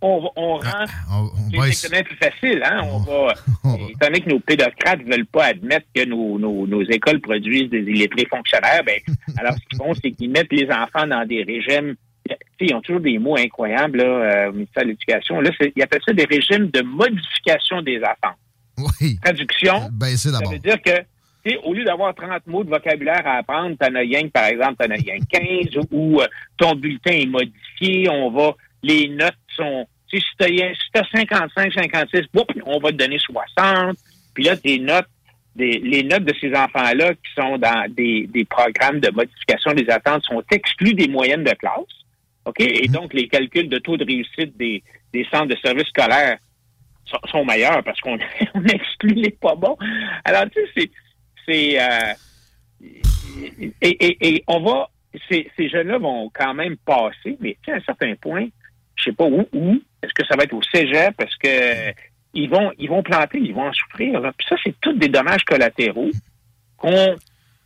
on, 0.00 0.30
on, 0.36 0.54
rend 0.56 0.84
ah, 1.10 1.22
les 1.52 1.68
examens 1.68 2.02
plus 2.02 2.16
faciles. 2.16 2.62
Hein? 2.64 2.82
On 2.84 2.98
va, 2.98 3.34
étant 3.88 4.06
donné 4.06 4.20
que 4.20 4.30
nos 4.30 4.40
pédocrates 4.40 5.00
ne 5.04 5.10
veulent 5.10 5.26
pas 5.26 5.46
admettre 5.46 5.86
que 5.94 6.04
nos, 6.04 6.38
nos, 6.38 6.66
nos, 6.66 6.82
écoles 6.82 7.20
produisent 7.20 7.70
des 7.70 7.80
illettrés 7.80 8.26
fonctionnaires, 8.26 8.82
ben, 8.84 8.98
alors 9.38 9.54
ce 9.54 9.60
qu'ils 9.68 9.78
font, 9.78 9.94
c'est 9.94 10.10
qu'ils 10.12 10.30
mettent 10.30 10.52
les 10.52 10.68
enfants 10.70 11.06
dans 11.06 11.26
des 11.26 11.42
régimes 11.42 11.96
ils 12.60 12.74
ont 12.74 12.80
toujours 12.80 13.00
des 13.00 13.18
mots 13.18 13.36
incroyables 13.36 13.98
là, 13.98 14.04
euh, 14.04 14.48
au 14.50 14.52
ministère 14.52 14.84
de 14.84 14.88
l'Éducation. 14.88 15.40
Là, 15.40 15.50
ils 15.76 15.82
appellent 15.82 16.00
ça 16.06 16.12
des 16.12 16.24
régimes 16.24 16.70
de 16.70 16.80
modification 16.82 17.82
des 17.82 18.00
attentes. 18.02 18.38
Oui. 18.78 19.18
Traduction, 19.22 19.88
ben, 19.92 20.16
ça 20.16 20.30
veut 20.50 20.58
dire 20.58 20.80
que 20.82 21.04
au 21.62 21.74
lieu 21.74 21.84
d'avoir 21.84 22.14
30 22.14 22.46
mots 22.46 22.64
de 22.64 22.70
vocabulaire 22.70 23.22
à 23.26 23.38
apprendre, 23.38 23.76
t'en 23.78 23.94
as 23.94 24.00
rien 24.00 24.28
par 24.28 24.46
exemple, 24.46 24.76
t'en 24.76 24.90
as 24.90 24.98
rien 24.98 25.18
15 25.30 25.84
ou 25.90 26.20
euh, 26.20 26.26
ton 26.56 26.74
bulletin 26.74 27.12
est 27.12 27.26
modifié, 27.26 28.08
on 28.08 28.30
va, 28.30 28.54
les 28.82 29.08
notes 29.08 29.34
sont, 29.56 29.86
si 30.08 30.22
t'as, 30.38 30.46
si 30.46 30.74
55, 30.92 31.72
56, 31.72 32.22
on 32.64 32.78
va 32.78 32.90
te 32.90 32.96
donner 32.96 33.18
60, 33.18 33.96
puis 34.34 34.44
là, 34.44 34.56
tes 34.56 34.78
notes, 34.78 35.08
les 35.56 36.02
notes 36.02 36.24
de 36.24 36.34
ces 36.40 36.52
enfants-là 36.54 37.14
qui 37.14 37.32
sont 37.36 37.58
dans 37.58 37.86
des, 37.92 38.26
des 38.26 38.44
programmes 38.44 38.98
de 38.98 39.10
modification 39.10 39.72
des 39.72 39.88
attentes 39.88 40.24
sont 40.24 40.42
exclus 40.50 40.94
des 40.94 41.06
moyennes 41.06 41.44
de 41.44 41.52
classe. 41.52 41.84
OK? 42.44 42.60
Et 42.60 42.88
mhm. 42.88 42.94
donc, 42.94 43.14
les 43.14 43.28
calculs 43.28 43.68
de 43.68 43.78
taux 43.78 43.96
de 43.96 44.04
réussite 44.04 44.56
des, 44.56 44.82
des 45.12 45.24
centres 45.30 45.46
de 45.46 45.56
services 45.56 45.88
scolaires 45.88 46.38
sont, 47.30 47.44
meilleurs 47.44 47.82
parce 47.84 48.00
qu'on 48.00 48.18
exclut 48.72 49.14
les 49.14 49.30
pas 49.30 49.54
bons. 49.54 49.76
Alors, 50.24 50.44
tu 50.50 50.60
sais, 50.60 50.70
c'est... 50.76 50.90
Euh, 51.48 52.14
et, 53.80 54.44
on 54.46 54.60
va... 54.60 54.90
Ces, 55.30 55.68
jeunes-là 55.68 55.98
vont 55.98 56.30
quand 56.34 56.54
même 56.54 56.76
passer, 56.76 57.36
mais 57.40 57.56
à 57.68 57.72
un 57.72 57.80
certain 57.80 58.14
point, 58.16 58.48
je 58.96 59.04
sais 59.04 59.12
pas 59.12 59.24
où, 59.24 59.46
où. 59.52 59.80
Est-ce 60.02 60.12
que 60.12 60.26
ça 60.26 60.36
va 60.36 60.42
être 60.42 60.52
au 60.52 60.62
cégep? 60.62 61.14
Est-ce 61.20 61.36
que 61.38 61.94
ils 62.34 62.50
vont, 62.50 62.72
ils 62.78 62.88
vont 62.88 63.02
planter, 63.02 63.38
ils 63.38 63.54
vont 63.54 63.68
en 63.68 63.72
souffrir. 63.72 64.20
Puis 64.36 64.46
ça, 64.48 64.56
c'est 64.62 64.74
tous 64.80 64.92
des 64.94 65.08
dommages 65.08 65.44
collatéraux 65.44 66.10
qu'on 66.76 67.14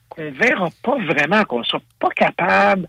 qu'on 0.08 0.30
verra 0.30 0.68
pas 0.82 0.98
vraiment, 1.04 1.44
qu'on 1.44 1.60
ne 1.60 1.64
sera 1.64 1.82
pas 1.98 2.08
capable 2.10 2.88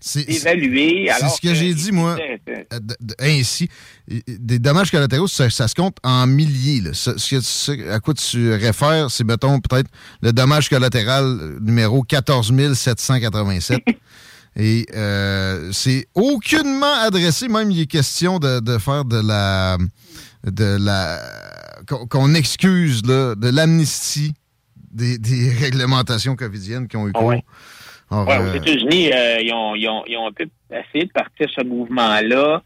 C'est 0.00 0.30
ce 0.30 1.40
que, 1.40 1.54
j'ai 1.54 1.74
dit, 1.74 1.92
moi, 1.92 2.16
euh, 2.18 2.76
ainsi. 3.18 3.68
Des 4.26 4.58
dommages 4.58 4.90
collatéraux, 4.90 5.26
ça, 5.26 5.50
se 5.50 5.74
compte 5.74 5.96
en 6.02 6.26
milliers. 6.26 6.82
à 7.90 8.00
quoi 8.00 8.14
tu 8.14 8.52
réfères, 8.52 9.10
c'est, 9.10 9.24
mettons, 9.24 9.60
peut-être 9.60 9.90
le 10.22 10.32
dommage 10.32 10.68
collatéral 10.68 11.58
numéro 11.60 12.02
14 12.02 12.52
787. 12.74 13.80
Et 14.56 14.86
euh, 14.96 15.70
c'est 15.72 16.08
aucunement 16.14 16.94
adressé, 17.02 17.48
même 17.48 17.70
il 17.70 17.80
est 17.80 17.86
question 17.86 18.38
de, 18.38 18.78
faire 18.78 19.04
de 19.04 19.20
la... 19.20 19.76
de 20.44 20.76
la 20.80 21.20
qu'on 22.10 22.34
excuse 22.34 23.02
de 23.02 23.48
l'amnistie 23.50 24.34
des, 24.92 25.50
réglementations 25.50 26.36
covidiennes 26.36 26.88
qui 26.88 26.96
ont 26.96 27.08
eu 27.08 27.12
ah 27.14 27.36
cours. 28.08 28.26
Aux 28.26 28.30
euh, 28.30 28.54
États-Unis, 28.54 29.12
euh, 29.12 29.40
ils, 29.40 29.52
ont, 29.52 29.74
ils, 29.74 29.88
ont, 29.88 30.04
ils 30.06 30.16
ont 30.16 30.30
essayé 30.70 31.06
de 31.06 31.12
partir 31.12 31.48
ce 31.54 31.62
mouvement-là, 31.64 32.62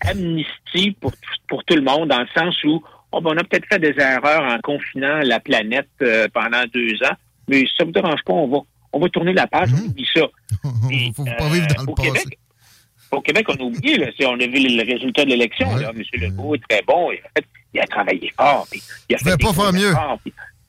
amnistie 0.00 0.92
pour, 1.00 1.12
pour 1.48 1.64
tout 1.64 1.74
le 1.74 1.82
monde, 1.82 2.08
dans 2.08 2.20
le 2.20 2.28
sens 2.36 2.54
où 2.64 2.82
oh, 3.12 3.20
ben, 3.20 3.30
on 3.34 3.36
a 3.38 3.44
peut-être 3.44 3.66
fait 3.66 3.78
des 3.78 3.94
erreurs 3.98 4.42
en 4.42 4.58
confinant 4.60 5.18
la 5.22 5.40
planète 5.40 5.88
euh, 6.02 6.28
pendant 6.32 6.62
deux 6.72 6.94
ans, 7.04 7.16
mais 7.48 7.64
ça 7.76 7.84
ne 7.84 7.86
vous 7.86 7.92
dérange 7.92 8.22
pas, 8.24 8.32
on 8.32 8.48
va, 8.48 8.58
on 8.92 9.00
va 9.00 9.08
tourner 9.08 9.32
la 9.32 9.46
page, 9.46 9.70
on 9.72 9.78
mhm. 9.78 9.86
oublie 9.86 10.08
ça. 10.14 10.26
Il 10.90 11.12
faut 11.14 11.24
pas 11.24 11.48
vivre 11.48 11.66
dans 11.74 11.82
le 11.82 11.94
passé. 11.94 12.10
Québec, 12.10 12.38
au 13.10 13.20
Québec, 13.20 13.46
on 13.48 13.54
a 13.54 13.62
oublié, 13.62 13.96
là, 13.96 14.06
on 14.26 14.40
a 14.40 14.46
vu 14.46 14.68
le 14.68 14.84
résultat 14.84 15.24
de 15.24 15.30
l'élection. 15.30 15.66
M. 15.78 16.02
Legault 16.12 16.54
est 16.54 16.62
très 16.68 16.82
bon. 16.82 17.10
Il 17.10 17.18
a, 17.18 17.28
fait, 17.34 17.46
il 17.72 17.80
a 17.80 17.86
travaillé 17.86 18.32
fort. 18.36 18.66
il 19.08 19.14
a 19.14 19.18
fait 19.18 19.36
pas 19.38 19.52
faire 19.52 19.72
mieux 19.72 19.94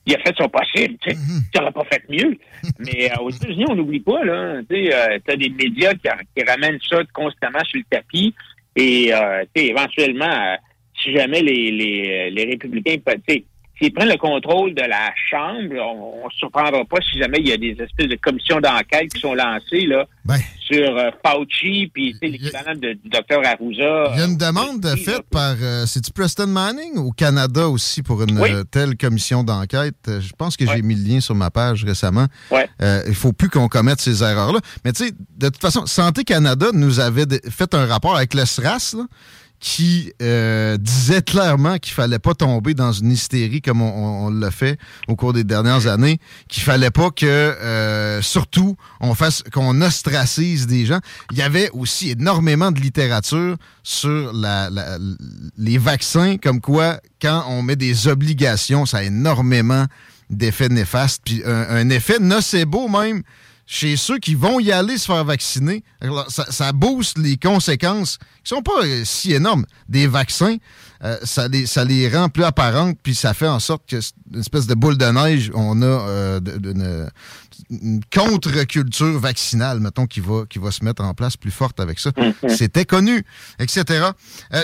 il 0.06 0.14
a 0.14 0.18
fait 0.18 0.34
son 0.36 0.48
possible. 0.48 0.96
Tu 1.00 1.14
n'aurais 1.54 1.66
mhm. 1.66 1.72
pas 1.72 1.84
fait 1.84 2.02
mieux. 2.08 2.38
Mais 2.78 3.10
euh, 3.12 3.22
aux 3.22 3.30
États-Unis, 3.30 3.66
on 3.68 3.74
n'oublie 3.74 4.00
pas, 4.00 4.24
là. 4.24 4.60
Tu 4.68 4.92
euh, 4.92 5.18
as 5.28 5.36
des 5.36 5.50
médias 5.50 5.92
qui, 5.94 6.42
ramènent 6.42 6.78
ça 6.88 6.98
constamment 7.12 7.64
sur 7.64 7.78
le 7.78 7.84
tapis. 7.90 8.34
Et 8.76 9.12
euh, 9.12 9.44
éventuellement, 9.54 10.56
si 11.02 11.12
jamais 11.14 11.42
les, 11.42 11.70
les, 11.70 12.30
les 12.30 12.44
républicains 12.44 12.96
s'ils 13.80 13.92
prennent 13.92 14.08
le 14.08 14.18
contrôle 14.18 14.74
de 14.74 14.82
la 14.82 15.10
Chambre, 15.30 15.74
on 15.80 16.26
ne 16.26 16.30
se 16.30 16.38
surprendra 16.38 16.84
pas 16.84 16.98
si 17.00 17.18
jamais 17.18 17.38
il 17.40 17.48
y 17.48 17.52
a 17.52 17.56
des 17.56 17.76
espèces 17.82 18.08
de 18.08 18.16
commissions 18.16 18.60
d'enquête 18.60 19.12
qui 19.12 19.20
sont 19.20 19.34
lancées 19.34 19.86
là, 19.86 20.06
ben, 20.24 20.38
sur 20.58 20.96
euh, 20.96 21.10
Fauci, 21.24 21.90
puis 21.92 22.14
l'équivalent 22.20 22.74
du 22.74 23.00
docteur 23.06 23.40
Arruza. 23.44 24.12
Il 24.14 24.18
y 24.18 24.22
a 24.22 24.26
une 24.26 24.36
demande 24.36 24.86
faite 24.98 25.22
par, 25.30 25.56
euh, 25.60 25.86
c'est-tu 25.86 26.12
Preston 26.12 26.46
Manning 26.46 26.98
au 26.98 27.10
Canada 27.10 27.68
aussi 27.68 28.02
pour 28.02 28.22
une 28.22 28.38
euh, 28.38 28.64
telle 28.64 28.96
commission 28.96 29.42
d'enquête? 29.42 29.96
Je 30.06 30.32
pense 30.36 30.56
que 30.56 30.66
j'ai 30.66 30.82
mis 30.82 30.94
le 30.94 31.08
lien 31.08 31.20
sur 31.20 31.34
ma 31.34 31.50
page 31.50 31.84
récemment. 31.84 32.26
Ouais. 32.50 32.68
il 32.80 33.08
ne 33.08 33.14
faut 33.14 33.32
plus 33.32 33.48
qu'on 33.48 33.68
commette 33.68 34.00
ces 34.00 34.22
erreurs-là. 34.22 34.60
Mais 34.84 34.92
tu 34.92 35.06
sais, 35.06 35.12
de 35.38 35.48
toute 35.48 35.60
façon, 35.60 35.86
Santé 35.86 36.24
Canada 36.24 36.66
nous 36.72 37.00
avait 37.00 37.26
fait 37.50 37.74
un 37.74 37.86
rapport 37.86 38.16
avec 38.16 38.34
le 38.34 38.44
SRAS, 38.44 38.94
là, 38.96 39.04
qui 39.60 40.10
euh, 40.22 40.78
disait 40.78 41.20
clairement 41.20 41.76
qu'il 41.76 41.92
fallait 41.92 42.18
pas 42.18 42.34
tomber 42.34 42.72
dans 42.72 42.92
une 42.92 43.12
hystérie 43.12 43.60
comme 43.60 43.82
on, 43.82 44.30
l'a 44.30 44.50
fait 44.50 44.78
au 45.06 45.16
cours 45.16 45.34
des 45.34 45.44
dernières 45.44 45.86
années, 45.86 46.18
qu'il 46.48 46.62
fallait 46.62 46.90
pas 46.90 47.10
que 47.10 47.26
euh, 47.26 48.22
surtout 48.22 48.76
on 49.00 49.14
fasse 49.14 49.44
qu'on 49.52 49.82
ostracise 49.82 50.66
des 50.66 50.86
gens. 50.86 51.00
Il 51.30 51.38
y 51.38 51.42
avait 51.42 51.68
aussi 51.74 52.10
énormément 52.10 52.72
de 52.72 52.80
littérature 52.80 53.56
sur 53.82 54.32
la, 54.32 54.70
les 55.58 55.76
vaccins, 55.78 56.38
comme 56.38 56.62
quoi 56.62 57.00
quand 57.20 57.44
on 57.48 57.62
met 57.62 57.76
des 57.76 58.08
obligations, 58.08 58.86
ça 58.86 58.98
a 58.98 59.02
énormément 59.02 59.84
d'effets 60.30 60.68
néfastes, 60.68 61.20
puis 61.24 61.42
un, 61.44 61.66
un 61.70 61.90
effet 61.90 62.18
nocebo 62.18 62.88
même 62.88 63.22
chez 63.70 63.96
ceux 63.96 64.18
qui 64.18 64.34
vont 64.34 64.58
y 64.58 64.72
aller 64.72 64.98
se 64.98 65.06
faire 65.06 65.24
vacciner. 65.24 65.84
Ça, 66.28 66.50
ça 66.50 66.72
booste 66.72 67.16
les 67.18 67.36
conséquences 67.36 68.18
qui 68.42 68.48
sont 68.48 68.62
pas 68.62 68.82
euh, 68.82 69.02
si 69.04 69.32
énormes 69.32 69.64
des 69.88 70.08
vaccins. 70.08 70.56
Euh, 71.04 71.16
ça, 71.22 71.46
les, 71.46 71.66
ça 71.66 71.84
les 71.84 72.08
rend 72.08 72.28
plus 72.28 72.42
apparentes, 72.42 72.98
puis 73.00 73.14
ça 73.14 73.32
fait 73.32 73.46
en 73.46 73.60
sorte 73.60 73.88
que 73.88 73.96
une 74.34 74.40
espèce 74.40 74.66
de 74.66 74.74
boule 74.74 74.98
de 74.98 75.06
neige, 75.06 75.52
on 75.54 75.82
a 75.82 75.86
euh, 75.86 76.40
une, 77.70 78.00
contre-culture 78.12 79.20
vaccinale, 79.20 79.78
mettons, 79.78 80.06
qui 80.06 80.18
va, 80.18 80.46
qui 80.50 80.58
va 80.58 80.72
se 80.72 80.84
mettre 80.84 81.04
en 81.04 81.14
place 81.14 81.36
plus 81.36 81.52
forte 81.52 81.78
avec 81.78 82.00
ça. 82.00 82.10
Mm-hmm. 82.10 82.48
C'était 82.48 82.84
connu, 82.84 83.24
etc. 83.60 84.08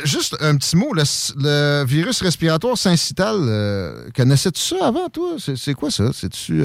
juste 0.02 0.36
un 0.40 0.56
petit 0.56 0.74
mot, 0.74 0.92
le, 0.92 1.84
virus 1.84 2.22
respiratoire 2.22 2.76
syncytal, 2.76 4.10
connaissais-tu 4.16 4.60
ça 4.60 4.84
avant, 4.84 5.08
toi? 5.08 5.36
C'est 5.38 5.74
quoi 5.74 5.92
ça? 5.92 6.10
C'est-tu... 6.12 6.60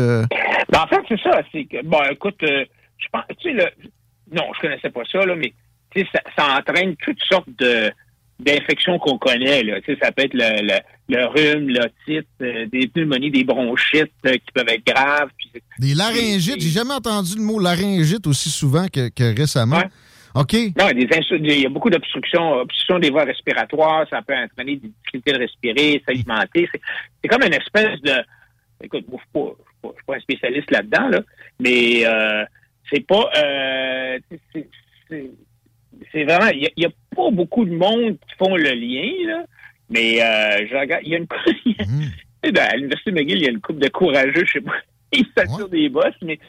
Ben, 0.69 0.81
en 0.81 0.87
fait, 0.87 1.01
c'est 1.07 1.21
ça. 1.21 1.41
C'est 1.51 1.65
que, 1.65 1.83
bon, 1.83 1.99
écoute, 2.11 2.37
je 2.41 3.07
pense, 3.11 3.23
tu 3.39 3.49
sais, 3.49 3.53
le, 3.53 3.65
non, 4.31 4.45
je 4.55 4.61
connaissais 4.61 4.89
pas 4.89 5.03
ça, 5.11 5.25
là, 5.25 5.35
mais 5.35 5.53
ça, 6.13 6.21
ça 6.37 6.57
entraîne 6.57 6.95
toutes 6.97 7.21
sortes 7.29 7.49
de 7.57 7.91
d'infections 8.39 8.97
qu'on 8.97 9.17
connaît. 9.19 9.63
Là. 9.63 9.75
Ça 10.01 10.11
peut 10.11 10.23
être 10.23 10.33
le, 10.33 10.63
le, 10.63 10.79
le 11.15 11.25
rhume, 11.27 11.69
l'otite, 11.69 12.27
euh, 12.41 12.65
des 12.71 12.87
pneumonies, 12.87 13.29
des 13.31 13.43
bronchites 13.43 14.11
euh, 14.25 14.33
qui 14.33 14.51
peuvent 14.53 14.67
être 14.67 14.85
graves. 14.85 15.29
des 15.77 15.93
laryngites. 15.93 16.59
J'ai 16.59 16.69
jamais 16.69 16.93
entendu 16.93 17.35
le 17.35 17.43
mot 17.43 17.59
laryngite 17.59 18.25
aussi 18.27 18.49
souvent 18.49 18.87
que, 18.87 19.09
que 19.09 19.37
récemment. 19.37 19.83
OK. 20.33 20.53
Non, 20.77 20.87
des 20.91 21.07
il 21.31 21.59
y 21.59 21.65
a 21.65 21.69
beaucoup 21.69 21.89
d'obstructions, 21.89 22.53
obstruction 22.53 22.99
des 22.99 23.09
voies 23.09 23.25
respiratoires. 23.25 24.07
Ça 24.09 24.21
peut 24.21 24.33
entraîner 24.33 24.77
des 24.77 24.87
difficultés 24.87 25.33
de 25.33 25.39
respirer, 25.39 26.03
s'alimenter. 26.07 26.69
C'est 27.21 27.27
comme 27.29 27.43
une 27.43 27.53
espèce 27.53 28.01
de... 28.01 28.13
Écoute, 28.81 29.05
je 29.83 29.87
ne 29.89 29.93
suis 29.93 30.05
pas 30.05 30.15
un 30.15 30.19
spécialiste 30.19 30.71
là-dedans, 30.71 31.09
là, 31.09 31.21
mais 31.59 32.05
euh, 32.05 32.45
c'est 32.91 33.05
pas... 33.05 33.29
Euh, 33.37 34.19
c'est 36.11 36.23
vraiment, 36.23 36.47
il 36.47 36.69
y, 36.77 36.85
a 36.85 36.89
pas 37.15 37.29
beaucoup 37.31 37.65
de 37.65 37.75
monde 37.75 38.17
qui 38.27 38.35
font 38.37 38.55
le 38.55 38.71
lien, 38.71 39.11
là. 39.27 39.43
Mais 39.89 40.21
euh, 40.21 40.65
je 40.69 40.75
regarde, 40.75 41.03
il 41.03 41.11
y 41.11 41.15
a 41.15 41.17
une 41.17 41.25
mmh. 42.45 42.57
à 42.57 42.75
l'Université 42.77 43.11
McGill, 43.11 43.37
il 43.37 43.43
y 43.43 43.47
a 43.47 43.51
une 43.51 43.59
coupe 43.59 43.79
de 43.79 43.89
courageux, 43.89 44.45
je 44.45 44.53
sais 44.53 44.61
pas. 44.61 44.71
Ils 45.13 45.27
s'assurent 45.35 45.67
des 45.67 45.89
boss, 45.89 46.13
mais, 46.21 46.39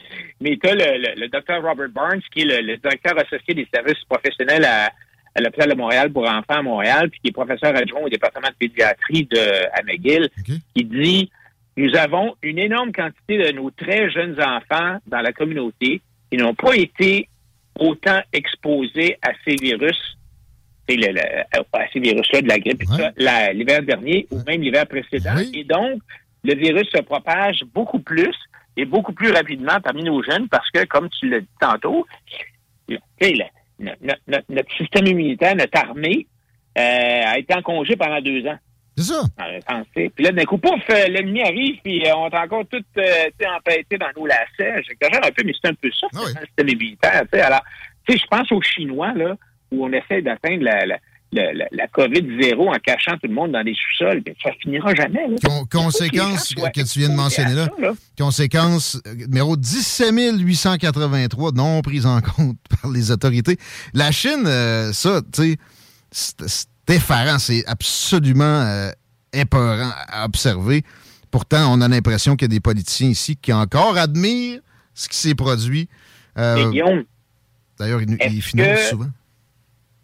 mais 0.40 0.56
tu 0.56 0.70
as 0.70 0.74
le, 0.74 1.20
le, 1.20 1.26
docteur 1.26 1.60
Robert 1.60 1.88
Barnes, 1.88 2.20
qui 2.32 2.42
est 2.42 2.62
le, 2.62 2.76
directeur 2.76 3.18
associé 3.18 3.54
des 3.54 3.66
services 3.74 4.04
professionnels 4.08 4.64
à, 4.64 4.92
à 5.34 5.40
l'hôpital 5.40 5.68
de 5.70 5.74
Montréal 5.74 6.12
pour 6.12 6.28
enfants 6.28 6.44
à 6.54 6.62
Montréal, 6.62 7.10
puis 7.10 7.20
qui 7.20 7.28
est 7.30 7.32
professeur 7.32 7.74
adjoint 7.76 8.02
au 8.02 8.08
département 8.08 8.48
de 8.48 8.54
pédiatrie 8.54 9.26
de, 9.26 9.66
à 9.72 9.82
McGill, 9.82 10.28
qui 10.76 10.84
dit 10.84 11.30
nous 11.76 11.94
avons 11.96 12.34
une 12.42 12.58
énorme 12.58 12.92
quantité 12.92 13.38
de 13.38 13.52
nos 13.52 13.70
très 13.70 14.10
jeunes 14.10 14.40
enfants 14.40 14.98
dans 15.06 15.20
la 15.20 15.32
communauté 15.32 16.02
qui 16.30 16.36
n'ont 16.36 16.54
pas 16.54 16.76
été 16.76 17.28
autant 17.78 18.20
exposés 18.32 19.18
à 19.22 19.30
ces 19.44 19.56
virus, 19.56 20.18
le, 20.88 21.18
à 21.72 21.88
ces 21.92 22.00
virus-là 22.00 22.42
de 22.42 22.48
la 22.48 22.58
grippe, 22.58 22.82
l'hiver 23.54 23.82
dernier 23.82 24.26
ou 24.30 24.42
même 24.46 24.60
l'hiver 24.60 24.86
précédent. 24.86 25.36
Et 25.54 25.64
donc, 25.64 26.02
le 26.44 26.54
virus 26.54 26.88
se 26.94 27.00
propage 27.00 27.64
beaucoup 27.72 28.00
plus 28.00 28.34
et 28.76 28.84
beaucoup 28.84 29.12
plus 29.12 29.30
rapidement 29.30 29.80
parmi 29.82 30.02
nos 30.02 30.22
jeunes 30.22 30.48
parce 30.48 30.70
que, 30.70 30.84
comme 30.84 31.08
tu 31.08 31.28
l'as 31.28 31.40
dit 31.40 31.46
tantôt, 31.60 32.06
notre, 33.78 34.76
système 34.76 35.06
immunitaire, 35.06 35.56
notre 35.56 35.78
armée, 35.78 36.26
euh, 36.78 37.22
a 37.26 37.38
été 37.38 37.54
en 37.54 37.62
congé 37.62 37.96
pendant 37.96 38.20
deux 38.20 38.46
ans. 38.46 38.58
C'est 39.02 39.12
ça. 39.12 39.82
Puis 39.94 40.24
là, 40.24 40.32
d'un 40.32 40.44
coup, 40.44 40.58
pouf, 40.58 40.80
euh, 40.90 41.08
l'ennemi 41.08 41.42
arrive, 41.42 41.76
puis 41.82 42.06
euh, 42.06 42.14
on 42.16 42.28
est 42.28 42.36
encore 42.36 42.64
tout 42.70 42.82
euh, 42.98 43.56
empêtés 43.56 43.98
dans 43.98 44.10
nos 44.16 44.26
lacets. 44.26 44.82
J'exagère 44.88 45.24
un 45.24 45.30
peu, 45.30 45.42
mais 45.44 45.52
c'est 45.60 45.70
un 45.70 45.74
peu 45.74 45.90
ça, 45.90 46.06
ah 46.14 46.20
le 46.40 46.46
système 46.46 46.68
immunitaire. 46.68 47.24
Alors, 47.32 47.62
tu 48.06 48.12
sais, 48.12 48.18
je 48.18 48.26
pense 48.28 48.50
aux 48.52 48.62
Chinois, 48.62 49.12
là, 49.14 49.36
où 49.70 49.84
on 49.84 49.92
essaie 49.92 50.22
d'atteindre 50.22 50.64
la, 50.64 50.86
la, 50.86 50.98
la, 51.70 51.86
COVID-0 51.86 52.68
en 52.68 52.78
cachant 52.84 53.12
tout 53.12 53.28
le 53.28 53.34
monde 53.34 53.52
dans 53.52 53.64
des 53.64 53.74
sous-sols. 53.74 54.22
Ça 54.42 54.50
finira 54.60 54.94
jamais. 54.94 55.26
conséquence 55.70 56.54
que 56.54 56.92
tu 56.92 56.98
viens 56.98 57.08
de 57.08 57.14
mentionner 57.14 57.54
là, 57.54 57.68
conséquence 58.18 59.00
numéro 59.16 59.56
17 59.56 60.40
883 60.40 61.52
non 61.52 61.80
prise 61.80 62.04
en 62.04 62.20
compte 62.36 62.58
par 62.68 62.90
les 62.90 63.10
autorités. 63.10 63.56
La 63.94 64.12
Chine, 64.12 64.44
ça, 64.92 65.22
tu 65.32 65.42
sais, 65.42 65.56
c'est 66.10 66.71
effarant, 66.92 67.38
c'est 67.38 67.64
absolument 67.66 68.62
euh, 68.62 68.90
épeurant 69.32 69.90
à 70.08 70.24
observer. 70.24 70.82
Pourtant, 71.30 71.72
on 71.72 71.80
a 71.80 71.88
l'impression 71.88 72.36
qu'il 72.36 72.46
y 72.46 72.50
a 72.52 72.56
des 72.56 72.60
politiciens 72.60 73.08
ici 73.08 73.36
qui 73.36 73.52
encore 73.52 73.96
admirent 73.96 74.60
ce 74.94 75.08
qui 75.08 75.16
s'est 75.16 75.34
produit. 75.34 75.88
Euh, 76.38 76.70
D'ailleurs, 77.78 78.00
ils, 78.02 78.42
financent 78.42 78.90
souvent. 78.90 79.10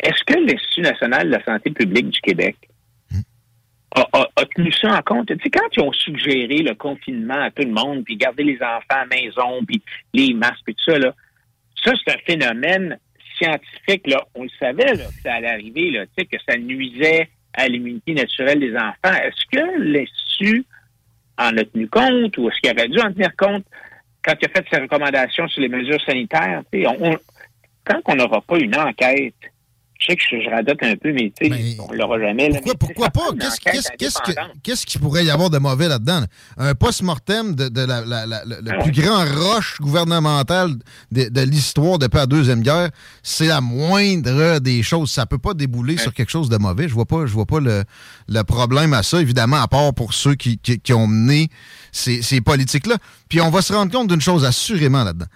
Est-ce 0.01 0.24
que 0.24 0.38
l'Institut 0.38 0.81
national 0.81 1.27
de 1.27 1.33
la 1.33 1.44
santé 1.44 1.70
publique 1.70 2.09
du 2.09 2.20
Québec 2.20 2.57
hmm. 3.11 3.20
a, 3.94 4.44
tenu 4.57 4.72
ça 4.72 4.96
en 4.96 5.03
compte? 5.03 5.27
Tu 5.29 5.38
sais, 5.42 5.51
quand 5.51 5.68
ils 5.77 5.83
ont 5.83 5.92
suggéré 5.92 6.59
le 6.59 6.74
confinement 6.74 7.42
à 7.42 7.51
tout 7.51 7.62
le 7.62 7.72
monde, 7.72 8.05
puis 8.05 8.16
garder 8.16 8.44
les 8.44 8.57
enfants 8.57 8.85
à 8.90 9.05
la 9.05 9.07
maison, 9.07 9.64
puis 9.66 9.83
les 10.14 10.35
masques, 10.35 10.62
et 10.68 10.74
tout 10.74 10.92
ça, 10.92 10.98
là, 10.98 11.14
ça, 11.85 11.92
c'est 12.05 12.14
un 12.14 12.18
phénomène 12.27 12.98
scientifique, 13.40 14.07
là, 14.07 14.24
on 14.35 14.42
le 14.42 14.51
savait 14.59 14.94
là, 14.94 15.05
que 15.07 15.22
ça 15.22 15.35
allait 15.35 15.51
arriver, 15.51 15.90
là, 15.90 16.05
que 16.16 16.37
ça 16.48 16.57
nuisait 16.59 17.29
à 17.55 17.68
l'immunité 17.68 18.14
naturelle 18.14 18.61
des 18.61 18.74
enfants. 18.74 19.16
Est-ce 19.22 19.44
que 19.51 19.81
l'Institut 19.81 20.64
en 21.38 21.57
a 21.57 21.64
tenu 21.64 21.88
compte 21.88 22.37
ou 22.37 22.48
est-ce 22.48 22.61
qu'il 22.61 22.70
avait 22.70 22.88
dû 22.88 22.98
en 23.01 23.12
tenir 23.12 23.35
compte 23.37 23.64
quand 24.24 24.35
il 24.40 24.46
a 24.46 24.48
fait 24.48 24.66
ses 24.70 24.81
recommandations 24.81 25.48
sur 25.48 25.62
les 25.62 25.68
mesures 25.68 26.01
sanitaires? 26.05 26.62
Tant 27.85 28.03
qu'on 28.03 28.16
n'aura 28.16 28.40
pas 28.42 28.59
une 28.59 28.77
enquête 28.77 29.35
je 29.99 30.07
sais 30.07 30.17
que 30.17 30.23
je, 30.31 30.49
radote 30.49 30.79
un 30.83 30.95
peu, 30.95 31.13
mais 31.13 31.33
tu 31.37 31.51
sais, 31.51 31.77
on 31.81 31.93
l'aura 31.93 32.21
jamais. 32.21 32.51
Pourquoi, 32.79 33.11
pas? 33.11 33.31
Qu'est-ce 34.63 34.87
qu'il 34.87 35.01
pourrait 35.01 35.25
y 35.25 35.31
avoir 35.31 35.51
de 35.51 35.59
mauvais 35.59 35.89
là-dedans? 35.89 36.23
Un 36.57 36.75
post-mortem 36.75 37.57
de, 37.57 37.81
la, 37.81 38.03
le 38.05 38.71
ah 38.71 38.83
plus 38.83 38.93
grand 38.93 39.25
roche 39.25 39.81
gouvernemental 39.81 40.71
de, 41.11 41.41
l'histoire 41.43 41.99
depuis 41.99 42.19
la 42.19 42.27
Deuxième 42.27 42.63
Guerre, 42.63 42.91
c'est 43.25 43.49
la 43.49 43.61
moindre 43.61 44.61
des 44.61 44.85
choses. 44.85 45.11
Ça 45.11 45.27
peut 45.27 45.39
pas 45.39 45.55
débouler 45.55 45.97
sur 45.97 46.15
quelque 46.15 46.31
chose 46.31 46.49
de 46.49 46.59
mauvais. 46.59 46.89
Je 46.89 46.95
vois 46.95 47.07
pas, 47.07 47.27
je 47.27 47.33
vois 47.33 47.47
pas 47.47 47.59
le, 47.59 48.43
problème 48.45 48.95
à 48.95 49.03
ça, 49.03 49.21
évidemment, 49.21 49.61
à 49.61 49.67
part 49.67 49.93
pour 49.95 50.15
ceux 50.15 50.37
qui, 50.37 50.61
ont 50.93 51.09
mené 51.09 51.49
ces, 51.91 52.23
ces 52.23 52.41
politiques-là. 52.41 52.99
Puis 53.29 53.41
on 53.41 53.51
va 53.51 53.63
se 53.63 53.73
rendre 53.73 53.91
compte 53.91 54.09
d'une 54.09 54.21
chose 54.21 54.45
assurément 54.45 55.03
là-dedans. 55.03 55.27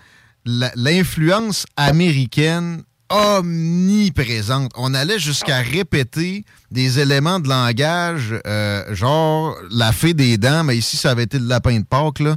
L'influence 0.45 1.67
américaine 1.77 2.83
omniprésente. 3.13 4.73
On 4.77 4.95
allait 4.95 5.19
jusqu'à 5.19 5.59
répéter 5.59 6.45
des 6.71 6.99
éléments 6.99 7.41
de 7.41 7.49
langage, 7.49 8.35
euh, 8.47 8.95
genre 8.95 9.57
la 9.71 9.93
fée 9.93 10.15
des 10.15 10.39
dents, 10.39 10.65
mais 10.65 10.77
ici, 10.77 10.97
ça 10.97 11.11
avait 11.11 11.25
été 11.25 11.39
le 11.39 11.47
lapin 11.47 11.79
de 11.79 11.85
Pâques, 11.85 12.21
là. 12.21 12.37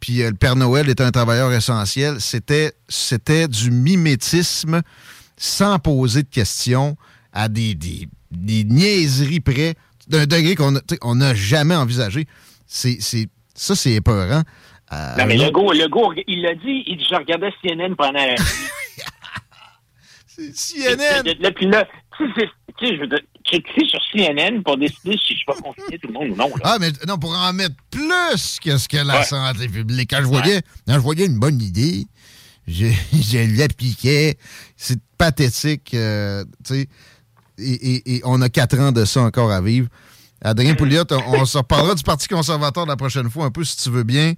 Puis 0.00 0.22
euh, 0.22 0.30
le 0.30 0.36
Père 0.36 0.56
Noël 0.56 0.88
est 0.88 1.00
un 1.00 1.10
travailleur 1.10 1.52
essentiel. 1.52 2.20
C'était, 2.20 2.72
c'était 2.88 3.48
du 3.48 3.70
mimétisme 3.70 4.82
sans 5.36 5.78
poser 5.78 6.22
de 6.22 6.28
questions 6.28 6.96
à 7.32 7.48
des, 7.48 7.74
des, 7.74 8.64
niaiseries 8.64 9.40
près 9.40 9.74
d'un 10.08 10.26
degré 10.26 10.54
qu'on 10.54 11.14
n'a 11.14 11.34
jamais 11.34 11.74
envisagé. 11.74 12.26
C'est, 12.66 12.98
c'est, 13.00 13.28
ça, 13.54 13.74
c'est 13.74 13.92
épeurant. 13.92 14.42
Euh, 14.92 15.16
non, 15.18 15.26
mais 15.26 15.36
le 15.36 15.50
go, 15.50 15.72
le 15.72 15.88
go, 15.88 16.12
il 16.26 16.42
l'a 16.42 16.54
dit, 16.54 16.84
il 16.86 16.96
dit, 16.96 17.06
je 17.10 17.16
regardais 17.16 17.50
CNN 17.62 17.94
pendant 17.96 18.20
CNN. 20.36 21.52
Puis 21.54 21.66
là, 21.66 21.86
tu 22.18 22.32
sais, 22.34 22.48
je 22.80 23.00
veux 23.00 23.08
cliquer 23.44 23.86
sur 23.88 24.00
CNN 24.12 24.62
pour 24.62 24.76
décider 24.76 25.16
si 25.16 25.34
je 25.34 25.44
vais 25.46 25.60
confiner 25.60 25.98
tout 25.98 26.08
le 26.08 26.12
monde 26.12 26.30
ou 26.30 26.36
non. 26.36 26.50
Ah, 26.64 26.78
mais 26.80 26.90
non, 27.06 27.18
pour 27.18 27.32
en 27.32 27.52
mettre 27.52 27.76
plus 27.90 28.58
que 28.60 28.76
ce 28.76 28.88
que 28.88 28.98
la 28.98 29.22
santé 29.24 29.68
publique. 29.68 30.10
Quand 30.10 30.20
je 30.20 30.26
voyais, 30.26 30.62
quand 30.86 30.94
je 30.94 31.00
voyais 31.00 31.26
une 31.26 31.38
bonne 31.38 31.60
idée, 31.60 32.06
je, 32.66 32.86
je 33.12 33.58
l'appliquais. 33.58 34.36
C'est 34.76 34.98
pathétique, 35.18 35.94
euh, 35.94 36.44
tu 36.64 36.74
sais. 36.74 36.88
Et, 37.58 38.16
et, 38.16 38.20
on 38.24 38.42
a 38.42 38.50
quatre 38.50 38.78
ans 38.78 38.92
de 38.92 39.06
ça 39.06 39.22
encore 39.22 39.50
à 39.50 39.62
vivre. 39.62 39.88
Adrien 40.42 40.74
Pouliot, 40.74 41.04
on, 41.10 41.40
on 41.40 41.44
se 41.46 41.56
reparlera 41.56 41.94
du 41.94 42.02
Parti 42.02 42.28
conservateur 42.28 42.84
la 42.84 42.96
prochaine 42.96 43.30
fois, 43.30 43.46
un 43.46 43.50
peu, 43.50 43.64
si 43.64 43.78
tu 43.78 43.88
veux 43.88 44.02
bien. 44.02 44.34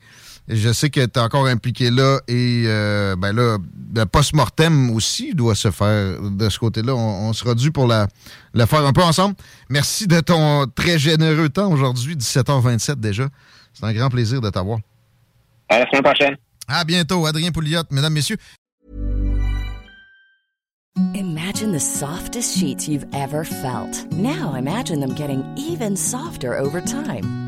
Je 0.48 0.72
sais 0.72 0.88
que 0.88 1.04
tu 1.04 1.18
es 1.18 1.18
encore 1.18 1.46
impliqué 1.46 1.90
là 1.90 2.20
et 2.26 2.64
euh, 2.66 3.16
ben 3.16 3.37
là, 3.37 3.58
le 3.94 4.06
post-mortem 4.06 4.90
aussi 4.90 5.34
doit 5.34 5.54
se 5.54 5.70
faire 5.70 6.20
de 6.22 6.48
ce 6.48 6.58
côté-là. 6.58 6.94
On, 6.94 7.32
sera 7.34 7.54
dû 7.54 7.70
pour 7.70 7.87
la, 7.87 8.08
le 8.54 8.64
faire 8.64 8.84
un 8.87 8.94
peu 8.94 9.02
ensemble. 9.02 9.34
Merci 9.68 10.06
de 10.06 10.20
ton 10.20 10.66
très 10.74 10.98
généreux 10.98 11.50
temps 11.50 11.70
aujourd'hui, 11.70 12.16
17h27 12.16 12.94
déjà. 12.94 13.28
C'est 13.74 13.84
un 13.84 13.92
grand 13.92 14.08
plaisir 14.08 14.40
de 14.40 14.48
t'avoir. 14.48 14.78
À 15.68 15.80
la 15.80 15.87
semaine 15.87 16.02
prochaine. 16.02 16.37
À 16.66 16.84
bientôt, 16.84 17.26
Adrien 17.26 17.50
Pouliot, 17.50 17.82
mesdames, 17.90 18.14
messieurs. 18.14 18.38
Imagine 21.14 21.72
the 21.72 21.80
softest 21.80 22.58
sheets 22.58 22.88
you've 22.88 23.06
ever 23.14 23.44
felt. 23.44 24.11
Now 24.12 24.54
imagine 24.54 25.00
them 25.00 25.14
getting 25.14 25.44
even 25.56 25.94
softer 25.96 26.58
over 26.58 26.80
time. 26.80 27.47